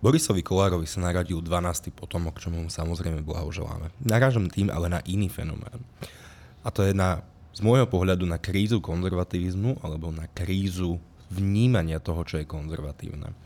[0.00, 1.92] Borisovi Kolárovi sa naradil 12.
[1.92, 3.92] potomok, čomu mu samozrejme blahoželáme.
[4.00, 5.76] Narážam tým ale na iný fenomén.
[6.64, 7.20] A to je na,
[7.52, 10.96] z môjho pohľadu na krízu konzervativizmu alebo na krízu
[11.28, 13.36] vnímania toho, čo je konzervatívne.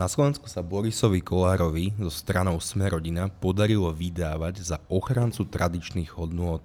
[0.00, 6.64] Na Slovensku sa Borisovi Kolárovi zo stranou Smerodina podarilo vydávať za ochrancu tradičných hodnôt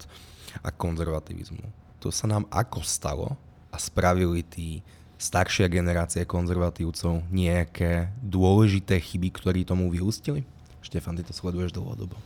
[0.63, 1.67] a konzervativizmu.
[1.99, 3.35] To sa nám ako stalo
[3.67, 4.79] a spravili tí
[5.17, 10.43] staršia generácia konzervatívcov nejaké dôležité chyby, ktorí tomu vyústili?
[10.83, 12.19] Štefan, ty to sleduješ dlhodobo.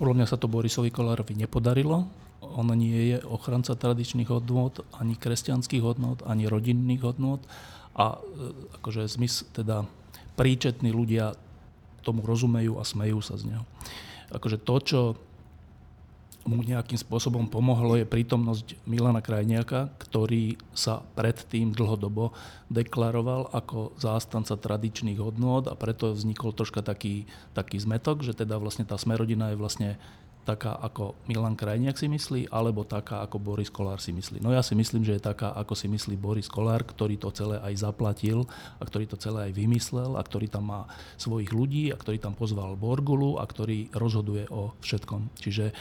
[0.00, 2.08] Podľa mňa sa to Borisovi Kolárovi nepodarilo.
[2.40, 7.44] On nie je ochranca tradičných hodnôt, ani kresťanských hodnôt, ani rodinných hodnôt.
[7.92, 9.84] A e, akože zmys, teda
[10.40, 11.36] príčetní ľudia
[12.00, 13.64] tomu rozumejú a smejú sa z neho.
[14.32, 15.00] Akože to, čo
[16.50, 22.34] mu nejakým spôsobom pomohlo, je prítomnosť Milana Krajniaka, ktorý sa predtým dlhodobo
[22.66, 28.82] deklaroval ako zástanca tradičných hodnôt a preto vznikol troška taký, taký zmetok, že teda vlastne
[28.82, 29.90] tá smerodina je vlastne
[30.44, 34.40] taká, ako Milan Krajniak si myslí, alebo taká, ako Boris Kolár si myslí.
[34.40, 37.60] No ja si myslím, že je taká, ako si myslí Boris Kolár, ktorý to celé
[37.60, 38.48] aj zaplatil
[38.80, 40.80] a ktorý to celé aj vymyslel a ktorý tam má
[41.20, 45.36] svojich ľudí a ktorý tam pozval Borgulu a ktorý rozhoduje o všetkom.
[45.38, 45.76] Čiže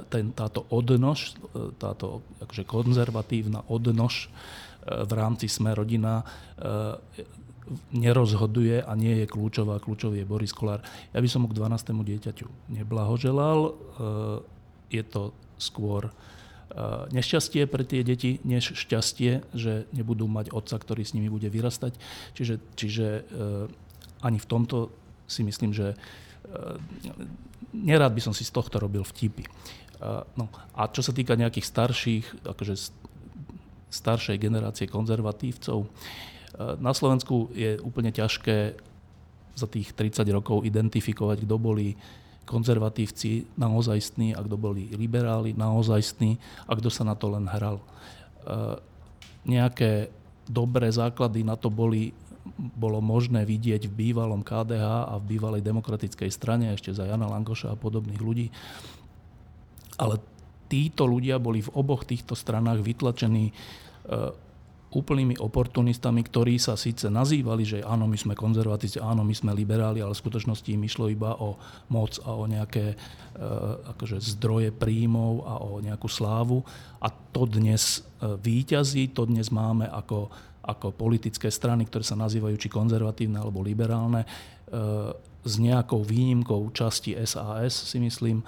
[0.00, 1.36] ten, táto odnož,
[1.76, 4.28] táto akože konzervatívna odnož e,
[5.04, 6.24] v rámci Sme rodina e,
[7.92, 9.78] nerozhoduje a nie je kľúčová.
[9.78, 10.80] Kľúčový je Boris Kolár.
[11.12, 11.92] Ja by som mu k 12.
[11.92, 13.58] dieťaťu neblahoželal.
[13.68, 13.72] E,
[14.92, 16.12] je to skôr
[17.12, 22.00] nešťastie pre tie deti, než šťastie, že nebudú mať otca, ktorý s nimi bude vyrastať.
[22.32, 23.28] Čiže, čiže
[24.24, 24.88] ani v tomto
[25.28, 25.92] si myslím, že
[27.72, 29.48] nerád by som si z tohto robil vtipy.
[30.34, 32.74] No, a čo sa týka nejakých starších, akože
[33.92, 35.86] staršej generácie konzervatívcov,
[36.82, 38.76] na Slovensku je úplne ťažké
[39.52, 41.96] za tých 30 rokov identifikovať, kto boli
[42.42, 46.36] konzervatívci naozajstní a kto boli liberáli naozajstní
[46.66, 47.78] a kto sa na to len hral.
[49.46, 50.10] Nejaké
[50.50, 52.10] dobré základy na to boli
[52.58, 57.72] bolo možné vidieť v bývalom KDH a v bývalej demokratickej strane ešte za Jana Langoša
[57.72, 58.46] a podobných ľudí.
[59.96, 60.20] Ale
[60.72, 63.54] títo ľudia boli v oboch týchto stranách vytlačení e,
[64.92, 70.04] úplnými oportunistami, ktorí sa síce nazývali, že áno, my sme konzervatívci, áno, my sme liberáli,
[70.04, 71.56] ale v skutočnosti im išlo iba o
[71.88, 72.96] moc a o nejaké e,
[73.96, 76.60] akože zdroje príjmov a o nejakú slávu.
[77.00, 80.28] A to dnes e, výťazí, to dnes máme ako
[80.62, 84.28] ako politické strany, ktoré sa nazývajú či konzervatívne alebo liberálne, e,
[85.42, 88.44] s nejakou výnimkou časti SAS si myslím, e,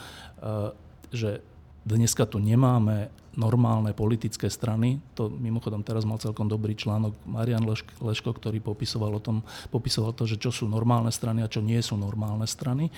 [1.11, 1.43] že
[1.83, 5.03] dneska tu nemáme normálne politické strany.
[5.19, 7.67] To mimochodom teraz mal celkom dobrý článok Marian
[8.01, 11.79] Leško, ktorý popisoval, o tom, popisoval to, že čo sú normálne strany a čo nie
[11.83, 12.89] sú normálne strany.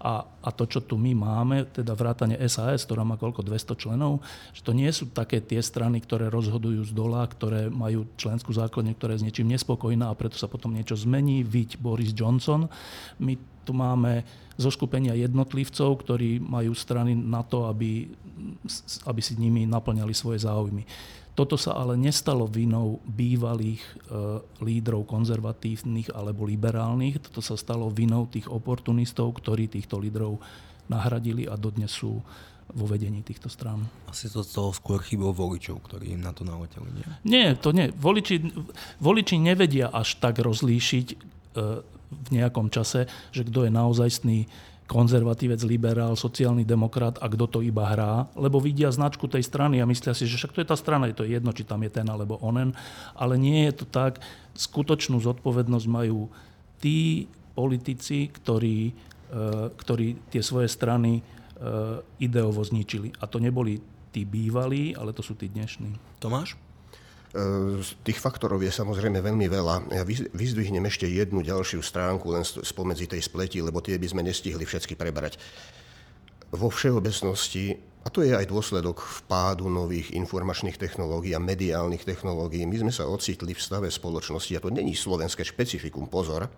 [0.00, 4.24] A, a to, čo tu my máme, teda vrátane SAS, ktorá má koľko 200 členov,
[4.56, 8.96] že to nie sú také tie strany, ktoré rozhodujú z dola, ktoré majú členskú základňu,
[8.96, 11.44] ktorá je s niečím nespokojná a preto sa potom niečo zmení.
[11.44, 12.72] Viď Boris Johnson.
[13.20, 13.36] My
[13.70, 14.26] tu máme
[14.58, 18.10] zoskupenia jednotlivcov, ktorí majú strany na to, aby,
[19.06, 20.82] aby si nimi naplňali svoje záujmy.
[21.38, 23.90] Toto sa ale nestalo vinou bývalých e,
[24.66, 30.42] lídrov konzervatívnych alebo liberálnych, toto sa stalo vinou tých oportunistov, ktorí týchto lídrov
[30.90, 32.18] nahradili a dodnes sú
[32.74, 33.86] vo vedení týchto strán.
[34.10, 37.06] Asi to stalo skôr chybou voličov, ktorí im na to naleteli, nie?
[37.22, 37.94] Nie, to nie.
[37.94, 38.42] Voliči,
[38.98, 41.16] voliči nevedia až tak rozlíšiť e,
[42.10, 44.38] v nejakom čase, že kto je naozajstný
[44.90, 49.86] konzervatívec, liberál, sociálny demokrat a kto to iba hrá, lebo vidia značku tej strany a
[49.86, 52.02] myslia si, že však to je tá strana, je to jedno, či tam je ten
[52.10, 52.74] alebo onen,
[53.14, 54.18] ale nie je to tak.
[54.58, 56.26] Skutočnú zodpovednosť majú
[56.82, 58.92] tí politici, ktorí, e,
[59.78, 61.22] ktorí tie svoje strany e,
[62.18, 63.14] ideovo zničili.
[63.22, 63.78] A to neboli
[64.10, 66.18] tí bývalí, ale to sú tí dnešní.
[66.18, 66.58] Tomáš?
[67.30, 69.94] E, tých faktorov je samozrejme veľmi veľa.
[69.94, 70.02] Ja
[70.34, 74.98] vyzdvihnem ešte jednu ďalšiu stránku len spomedzi tej spleti, lebo tie by sme nestihli všetky
[74.98, 75.38] prebrať.
[76.50, 82.82] Vo všeobecnosti, a to je aj dôsledok vpádu nových informačných technológií a mediálnych technológií, my
[82.82, 86.50] sme sa ocitli v stave spoločnosti, a to není slovenské špecifikum, pozor,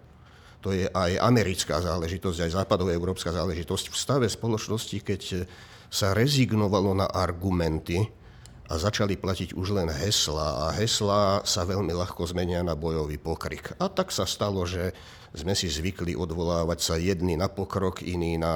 [0.64, 5.44] to je aj americká záležitosť, aj západoeurópska záležitosť v stave spoločnosti, keď
[5.92, 8.21] sa rezignovalo na argumenty,
[8.72, 13.76] a začali platiť už len hesla a hesla sa veľmi ľahko zmenia na bojový pokrik.
[13.76, 14.96] A tak sa stalo, že
[15.37, 18.52] sme si zvykli odvolávať sa jedni na pokrok, iní na,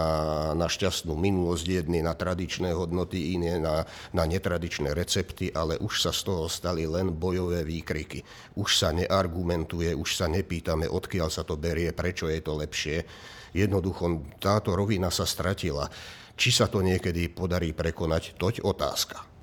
[0.57, 3.85] na šťastnú minulosť, jedni na tradičné hodnoty, iní na,
[4.17, 8.25] na netradičné recepty, ale už sa z toho stali len bojové výkriky.
[8.57, 13.05] Už sa neargumentuje, už sa nepýtame, odkiaľ sa to berie, prečo je to lepšie.
[13.53, 15.89] Jednoducho táto rovina sa stratila.
[16.37, 19.36] Či sa to niekedy podarí prekonať, toť otázka.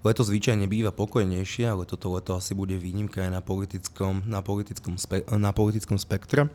[0.00, 4.96] Leto zvyčajne býva pokojnejšie, ale toto leto asi bude výnimka aj na politickom, na politickom,
[4.96, 6.48] spe, na politickom spektre.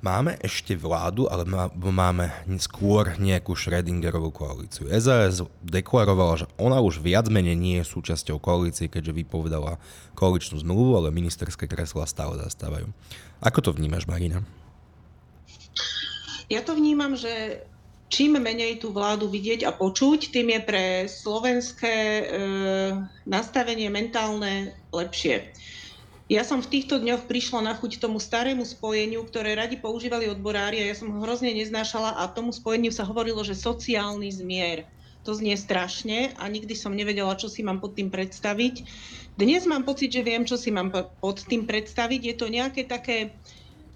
[0.00, 1.44] Máme ešte vládu, ale
[1.76, 4.88] máme skôr nejakú Schrödingerovú koalíciu.
[4.96, 9.76] SAS deklarovala, že ona už viac menej nie je súčasťou koalície, keďže vypovedala
[10.16, 12.88] koaličnú zmluvu, ale ministerské kresla stále zastávajú.
[13.44, 14.40] Ako to vnímaš, Marina?
[16.48, 17.60] Ja to vnímam, že
[18.10, 22.24] čím menej tú vládu vidieť a počuť, tým je pre slovenské e,
[23.24, 25.54] nastavenie mentálne lepšie.
[26.30, 30.78] Ja som v týchto dňoch prišla na chuť tomu starému spojeniu, ktoré radi používali odborári
[30.78, 34.86] a ja som ho hrozne neznášala a tomu spojeniu sa hovorilo, že sociálny zmier.
[35.26, 38.86] To znie strašne a nikdy som nevedela, čo si mám pod tým predstaviť.
[39.34, 42.20] Dnes mám pocit, že viem, čo si mám pod tým predstaviť.
[42.22, 43.34] Je to nejaké také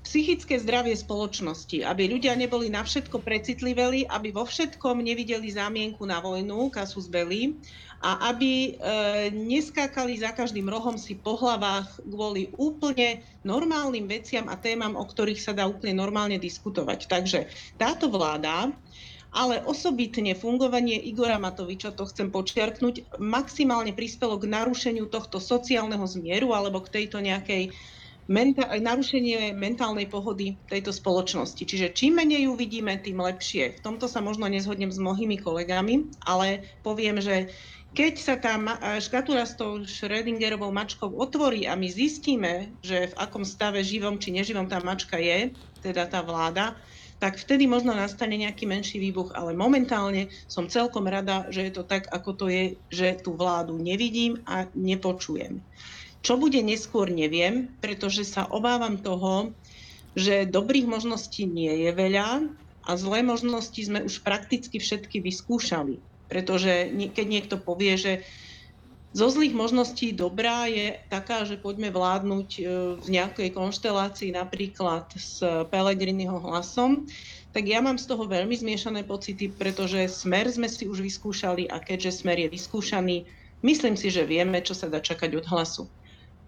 [0.04, 6.20] psychické zdravie spoločnosti, aby ľudia neboli na všetko precitliveli, aby vo všetkom nevideli zámienku na
[6.20, 7.56] vojnu, kasus belli,
[8.04, 8.70] a aby e,
[9.32, 15.40] neskákali za každým rohom si po hlavách kvôli úplne normálnym veciam a témam, o ktorých
[15.40, 17.08] sa dá úplne normálne diskutovať.
[17.08, 17.48] Takže
[17.80, 18.76] táto vláda
[19.34, 26.54] ale osobitne fungovanie Igora Matoviča, to chcem počiarknúť, maximálne prispelo k narušeniu tohto sociálneho zmieru
[26.54, 27.74] alebo k tejto nejakej
[28.30, 31.62] menta- narušenie mentálnej pohody tejto spoločnosti.
[31.64, 33.78] Čiže čím menej ju vidíme, tým lepšie.
[33.78, 37.52] V tomto sa možno nezhodnem s mnohými kolegami, ale poviem, že
[37.94, 38.58] keď sa tá
[38.98, 44.34] škatula s tou Schrödingerovou mačkou otvorí a my zistíme, že v akom stave živom či
[44.34, 46.74] neživom tá mačka je, teda tá vláda,
[47.22, 51.86] tak vtedy možno nastane nejaký menší výbuch, ale momentálne som celkom rada, že je to
[51.86, 55.62] tak, ako to je, že tú vládu nevidím a nepočujem.
[56.24, 59.52] Čo bude neskôr, neviem, pretože sa obávam toho,
[60.16, 62.48] že dobrých možností nie je veľa
[62.88, 66.00] a zlé možnosti sme už prakticky všetky vyskúšali.
[66.32, 68.12] Pretože keď niekto povie, že
[69.14, 72.62] zo zlých možností dobrá je taká, že poďme vládnuť e,
[72.98, 75.38] v nejakej konštelácii napríklad s
[75.70, 77.06] Pelegriniho hlasom,
[77.54, 81.78] tak ja mám z toho veľmi zmiešané pocity, pretože smer sme si už vyskúšali a
[81.78, 83.16] keďže smer je vyskúšaný,
[83.62, 85.86] myslím si, že vieme, čo sa dá čakať od hlasu.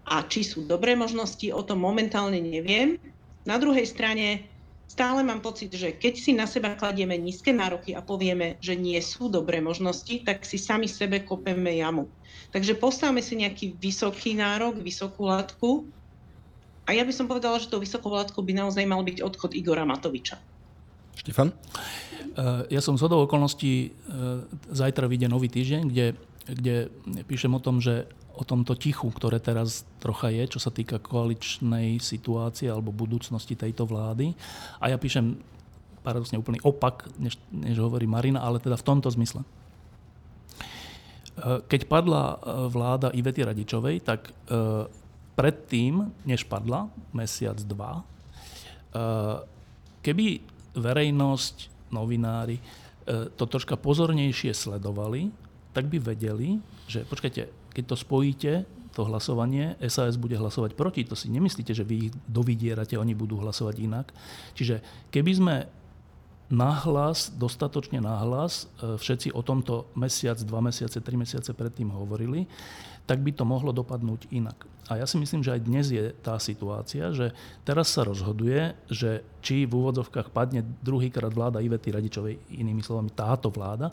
[0.07, 2.99] A či sú dobré možnosti, o tom momentálne neviem.
[3.43, 4.47] Na druhej strane
[4.87, 8.99] stále mám pocit, že keď si na seba kladieme nízke nároky a povieme, že nie
[9.03, 12.07] sú dobré možnosti, tak si sami sebe kopeme jamu.
[12.55, 15.91] Takže postavme si nejaký vysoký nárok, vysokú látku.
[16.87, 19.83] A ja by som povedala, že tou vysokou látkou by naozaj mal byť odchod Igora
[19.83, 20.39] Matoviča.
[21.19, 21.51] Štefan?
[21.51, 23.93] Eh, ja som z hodou okolností, eh,
[24.71, 26.07] zajtra vyjde nový týždeň, kde,
[26.47, 26.77] kde
[27.25, 28.07] píšem o tom, že
[28.37, 33.89] o tomto tichu, ktoré teraz trocha je, čo sa týka koaličnej situácie alebo budúcnosti tejto
[33.89, 34.37] vlády.
[34.79, 35.41] A ja píšem
[36.07, 39.43] paradoxne úplný opak, než, než hovorí Marina, ale teda v tomto zmysle.
[39.43, 39.49] E,
[41.67, 42.37] keď padla e,
[42.71, 44.33] vláda Ivety Radičovej, tak e,
[45.35, 48.01] predtým, než padla, mesiac, dva,
[50.01, 50.41] keby
[50.73, 51.57] verejnosť,
[51.93, 52.57] novinári
[53.37, 55.29] to troška pozornejšie sledovali,
[55.77, 56.57] tak by vedeli,
[56.89, 58.53] že počkajte, keď to spojíte,
[58.97, 61.05] to hlasovanie, SAS bude hlasovať proti.
[61.05, 64.09] To si nemyslíte, že vy ich dovidierate, oni budú hlasovať inak.
[64.57, 64.81] Čiže
[65.13, 65.55] keby sme
[66.49, 72.49] nahlas, dostatočne nahlas, e, všetci o tomto mesiac, dva mesiace, tri mesiace predtým hovorili,
[73.05, 74.65] tak by to mohlo dopadnúť inak.
[74.89, 77.35] A ja si myslím, že aj dnes je tá situácia, že
[77.67, 83.51] teraz sa rozhoduje, že či v úvodzovkách padne druhýkrát vláda Ivety Radičovej, inými slovami táto
[83.51, 83.91] vláda,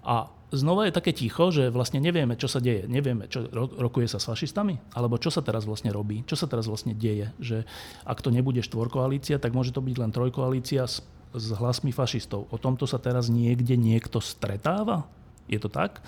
[0.00, 2.86] a znova je také ticho, že vlastne nevieme, čo sa deje.
[2.90, 6.66] Nevieme, čo rokuje sa s fašistami, alebo čo sa teraz vlastne robí, čo sa teraz
[6.66, 7.30] vlastne deje.
[7.38, 7.64] Že
[8.04, 11.02] ak to nebude štvorkoalícia, tak môže to byť len trojkoalícia s,
[11.34, 12.50] s hlasmi fašistov.
[12.50, 15.06] O tomto sa teraz niekde niekto stretáva?
[15.46, 16.02] Je to tak?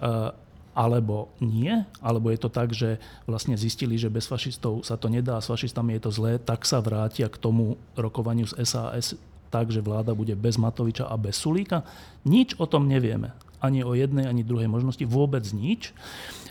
[0.00, 0.32] Uh,
[0.74, 2.98] alebo nie, alebo je to tak, že
[3.30, 6.66] vlastne zistili, že bez fašistov sa to nedá a s fašistami je to zlé, tak
[6.66, 9.14] sa vrátia k tomu rokovaniu z SAS
[9.54, 11.86] tak, že vláda bude bez Matoviča a bez Sulíka?
[12.26, 13.30] Nič o tom nevieme.
[13.64, 15.00] Ani o jednej, ani druhej možnosti.
[15.08, 15.96] Vôbec nič.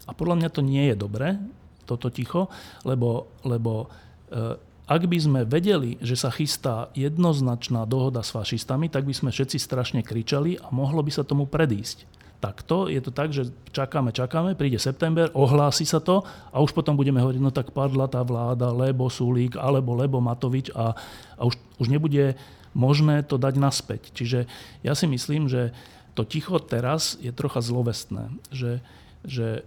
[0.09, 1.37] A podľa mňa to nie je dobré,
[1.85, 2.49] toto ticho,
[2.81, 3.87] lebo, lebo
[4.31, 9.29] e, ak by sme vedeli, že sa chystá jednoznačná dohoda s fašistami, tak by sme
[9.31, 12.03] všetci strašne kričali a mohlo by sa tomu predísť.
[12.43, 16.99] Takto je to tak, že čakáme, čakáme, príde september, ohlási sa to a už potom
[16.99, 20.91] budeme hovoriť, no tak padla tá vláda, lebo Sulík, alebo lebo Matovič a,
[21.39, 22.35] a už, už nebude
[22.75, 24.11] možné to dať naspäť.
[24.11, 24.51] Čiže
[24.83, 25.71] ja si myslím, že
[26.13, 28.85] to ticho teraz je trocha zlovestné, že,
[29.25, 29.65] že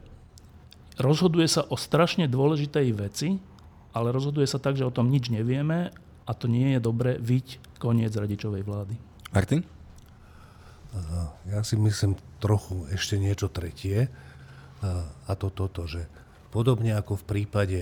[0.97, 3.29] rozhoduje sa o strašne dôležitej veci,
[3.97, 5.91] ale rozhoduje sa tak, že o tom nič nevieme
[6.27, 8.95] a to nie je dobre viť koniec radičovej vlády.
[9.33, 9.63] Martin?
[11.53, 14.09] Ja si myslím trochu ešte niečo tretie
[15.29, 16.09] a to toto, že
[16.49, 17.81] podobne ako v prípade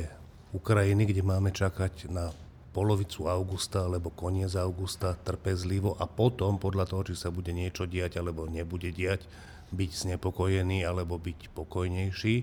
[0.54, 2.30] Ukrajiny, kde máme čakať na
[2.74, 8.18] polovicu augusta alebo koniec augusta trpezlivo a potom podľa toho, či sa bude niečo diať
[8.18, 9.22] alebo nebude diať,
[9.70, 12.36] byť znepokojený alebo byť pokojnejší,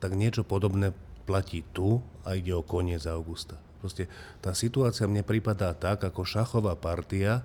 [0.00, 0.96] tak niečo podobné
[1.28, 3.60] platí tu a ide o koniec augusta.
[3.78, 4.08] Proste
[4.40, 7.44] tá situácia mne pripadá tak, ako šachová partia,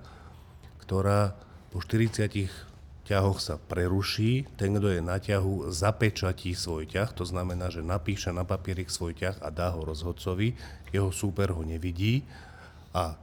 [0.81, 1.35] ktorá
[1.69, 2.23] po 40
[3.07, 8.35] ťahoch sa preruší, ten, kto je na ťahu, zapečatí svoj ťah, to znamená, že napíše
[8.35, 10.59] na papierik svoj ťah a dá ho rozhodcovi,
[10.91, 12.27] jeho súper ho nevidí.
[12.91, 13.15] A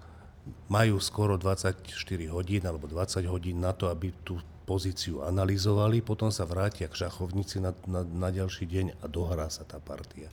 [0.68, 1.84] majú skoro 24
[2.32, 7.60] hodín alebo 20 hodín na to, aby tú pozíciu analyzovali, potom sa vrátia k šachovnici
[7.60, 10.32] na, na, na ďalší deň a dohrá sa tá partia.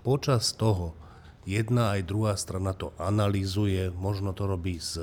[0.00, 0.96] Počas toho
[1.44, 4.96] jedna aj druhá strana to analýzuje, možno to robí s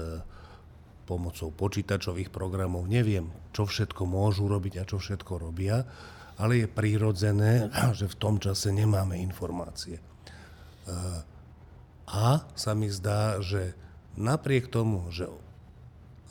[1.09, 2.85] pomocou počítačových programov.
[2.85, 5.89] Neviem, čo všetko môžu robiť a čo všetko robia,
[6.37, 9.97] ale je prirodzené, že v tom čase nemáme informácie.
[12.09, 13.73] A sa mi zdá, že
[14.13, 15.29] napriek tomu, že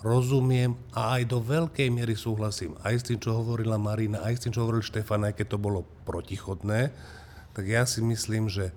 [0.03, 4.43] rozumiem a aj do veľkej miery súhlasím aj s tým, čo hovorila Marina, aj s
[4.47, 6.95] tým, čo hovoril Štefan, aj keď to bolo protichodné,
[7.55, 8.71] tak ja si myslím, že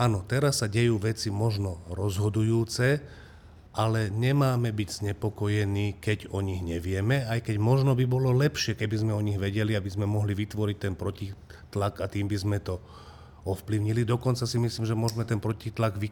[0.00, 3.04] áno, teraz sa dejú veci možno rozhodujúce,
[3.70, 8.96] ale nemáme byť znepokojení, keď o nich nevieme, aj keď možno by bolo lepšie, keby
[8.98, 12.82] sme o nich vedeli, aby sme mohli vytvoriť ten protitlak a tým by sme to
[13.46, 14.02] ovplyvnili.
[14.02, 16.02] Dokonca si myslím, že môžeme ten protitlak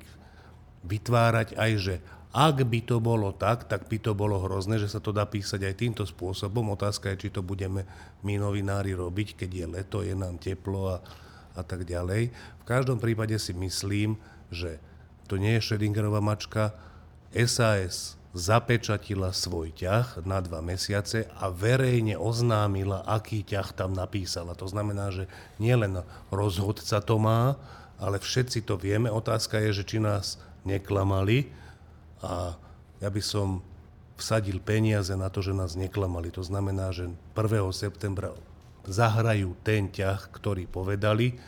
[0.86, 1.94] vytvárať aj, že
[2.30, 5.64] ak by to bolo tak, tak by to bolo hrozné, že sa to dá písať
[5.64, 6.76] aj týmto spôsobom.
[6.76, 7.88] Otázka je, či to budeme
[8.22, 10.96] my novinári robiť, keď je leto, je nám teplo a,
[11.56, 12.30] a tak ďalej.
[12.62, 14.20] V každom prípade si myslím,
[14.52, 14.78] že
[15.26, 16.76] to nie je Schrödingerová mačka,
[17.32, 24.52] SAS zapečatila svoj ťah na dva mesiace a verejne oznámila, aký ťah tam napísala.
[24.56, 25.26] To znamená, že
[25.56, 27.56] nielen rozhodca to má,
[27.98, 29.10] ale všetci to vieme.
[29.10, 31.50] Otázka je, že či nás neklamali
[32.22, 32.54] a
[33.00, 33.64] ja by som
[34.18, 36.34] vsadil peniaze na to, že nás neklamali.
[36.34, 37.38] To znamená, že 1.
[37.74, 38.34] septembra
[38.86, 41.38] zahrajú ten ťah, ktorý povedali,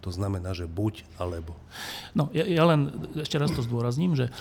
[0.00, 1.52] to znamená, že buď alebo.
[2.16, 2.88] No, ja, ja len
[3.20, 4.32] ešte raz to zdôrazním, že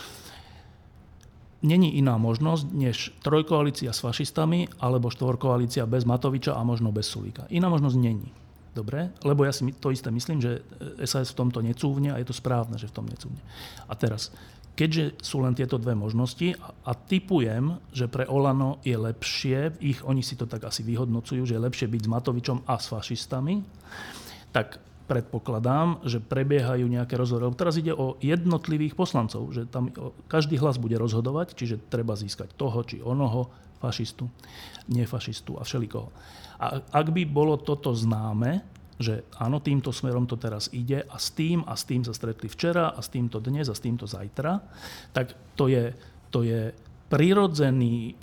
[1.59, 7.47] není iná možnosť, než trojkoalícia s fašistami alebo štvorkoalícia bez Matoviča a možno bez Sulíka.
[7.51, 8.31] Iná možnosť není.
[8.71, 9.11] Dobre?
[9.25, 10.63] Lebo ja si to isté myslím, že
[11.03, 13.41] SAS v tomto necúvne a je to správne, že v tom necúvne.
[13.89, 14.31] A teraz,
[14.77, 19.99] keďže sú len tieto dve možnosti a, a typujem, že pre Olano je lepšie, ich,
[20.05, 23.59] oni si to tak asi vyhodnocujú, že je lepšie byť s Matovičom a s fašistami,
[24.53, 24.79] tak
[25.09, 27.49] predpokladám, že prebiehajú nejaké rozhovory.
[27.57, 29.89] Teraz ide o jednotlivých poslancov, že tam
[30.29, 33.49] každý hlas bude rozhodovať, čiže treba získať toho či onoho,
[33.81, 34.29] fašistu,
[34.93, 36.13] nefašistu a všelikoho.
[36.61, 38.61] A ak by bolo toto známe,
[38.99, 42.51] že áno, týmto smerom to teraz ide a s tým a s tým sa stretli
[42.51, 44.59] včera a s týmto dnes a s týmto zajtra,
[45.15, 45.95] tak to je,
[46.27, 46.75] to je
[47.07, 48.13] prirodzený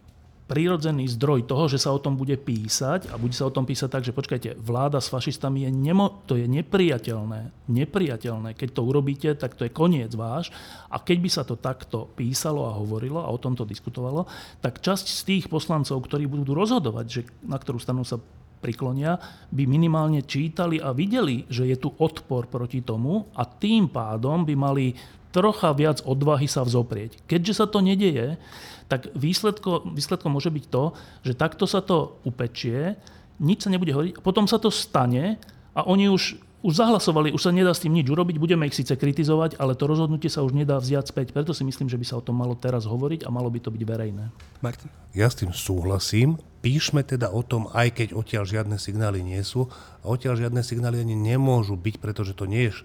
[0.47, 3.91] prirodzený zdroj toho, že sa o tom bude písať a bude sa o tom písať
[3.91, 7.67] tak, že počkajte, vláda s fašistami je, nemo, to je nepriateľné.
[7.67, 8.55] Nepriateľné.
[8.55, 10.55] Keď to urobíte, tak to je koniec váš.
[10.87, 14.31] A keď by sa to takto písalo a hovorilo a o tomto diskutovalo,
[14.63, 18.23] tak časť z tých poslancov, ktorí budú rozhodovať, že na ktorú stranu sa
[18.63, 19.19] priklonia,
[19.51, 24.55] by minimálne čítali a videli, že je tu odpor proti tomu a tým pádom by
[24.55, 24.95] mali
[25.37, 27.21] trocha viac odvahy sa vzoprieť.
[27.29, 28.41] Keďže sa to nedeje,
[28.89, 30.97] tak výsledko, výsledkom môže byť to,
[31.29, 32.97] že takto sa to upečie,
[33.37, 35.37] nič sa nebude hovoriť, potom sa to stane
[35.77, 38.97] a oni už, už zahlasovali, už sa nedá s tým nič urobiť, budeme ich síce
[38.97, 41.37] kritizovať, ale to rozhodnutie sa už nedá vziať späť.
[41.37, 43.69] Preto si myslím, že by sa o tom malo teraz hovoriť a malo by to
[43.69, 44.33] byť verejné.
[44.65, 44.89] Martin?
[45.13, 46.41] Ja s tým súhlasím.
[46.65, 49.69] Píšme teda o tom, aj keď odtiaľ žiadne signály nie sú.
[50.01, 52.83] A odtiaľ žiadne signály ani nemôžu byť, pretože to nie je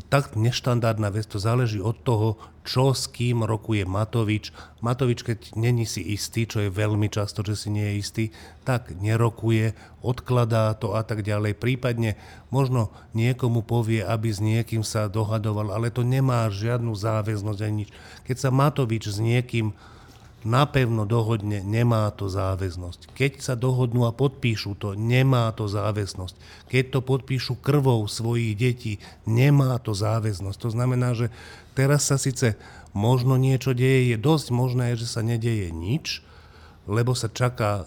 [0.00, 4.52] je tak neštandardná vec, to záleží od toho, čo s kým rokuje Matovič.
[4.80, 8.24] Matovič, keď není si istý, čo je veľmi často, že si nie je istý,
[8.64, 11.60] tak nerokuje, odkladá to a tak ďalej.
[11.60, 12.16] Prípadne
[12.48, 17.90] možno niekomu povie, aby s niekým sa dohadoval, ale to nemá žiadnu záväznosť ani nič.
[18.24, 19.76] Keď sa Matovič s niekým
[20.40, 23.12] napevno dohodne, nemá to záväznosť.
[23.12, 26.66] Keď sa dohodnú a podpíšu to, nemá to záväznosť.
[26.72, 28.92] Keď to podpíšu krvou svojich detí,
[29.28, 30.58] nemá to záväznosť.
[30.64, 31.28] To znamená, že
[31.76, 32.56] teraz sa síce
[32.96, 36.24] možno niečo deje, je dosť možné, že sa nedeje nič,
[36.88, 37.86] lebo sa čaká,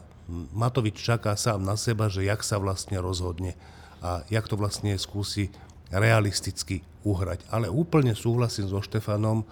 [0.55, 3.57] Matovič čaká sám na seba, že jak sa vlastne rozhodne
[3.99, 5.49] a jak to vlastne skúsi
[5.91, 7.43] realisticky uhrať.
[7.51, 9.43] Ale úplne súhlasím so Štefanom,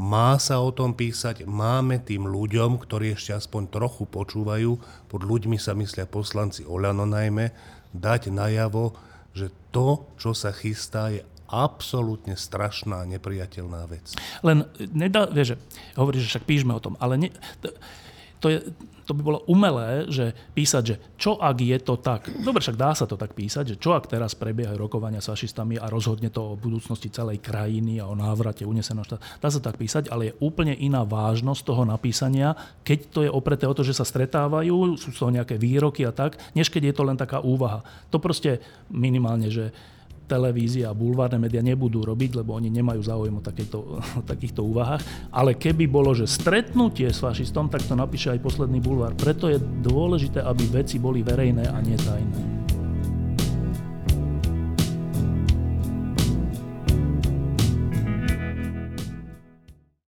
[0.00, 4.80] má sa o tom písať, máme tým ľuďom, ktorí ešte aspoň trochu počúvajú,
[5.12, 7.52] pod ľuďmi sa myslia poslanci Oľano najmä,
[7.92, 8.96] dať najavo,
[9.36, 11.20] že to, čo sa chystá, je
[11.52, 14.16] absolútne strašná, nepriateľná vec.
[14.40, 14.64] Len
[14.96, 15.60] nedá, vieš,
[15.98, 17.28] hovoríš, že však píšme o tom, ale ne,
[17.60, 17.68] to,
[18.40, 18.58] to je,
[19.10, 22.30] to by bolo umelé, že písať, že čo ak je to tak.
[22.30, 25.82] Dobre, však dá sa to tak písať, že čo ak teraz prebiehajú rokovania s fašistami
[25.82, 29.26] a rozhodne to o budúcnosti celej krajiny a o návrate uneseného štátu.
[29.42, 32.54] Dá sa tak písať, ale je úplne iná vážnosť toho napísania,
[32.86, 36.14] keď to je opreté o to, že sa stretávajú, sú z toho nejaké výroky a
[36.14, 37.82] tak, než keď je to len taká úvaha.
[38.14, 39.74] To proste minimálne, že
[40.30, 45.02] televízia a bulvárne médiá nebudú robiť, lebo oni nemajú záujem o, takéto, o takýchto úvahách.
[45.34, 49.18] Ale keby bolo, že stretnutie s fašistom, tak to napíše aj posledný bulvár.
[49.18, 52.59] Preto je dôležité, aby veci boli verejné a netajné.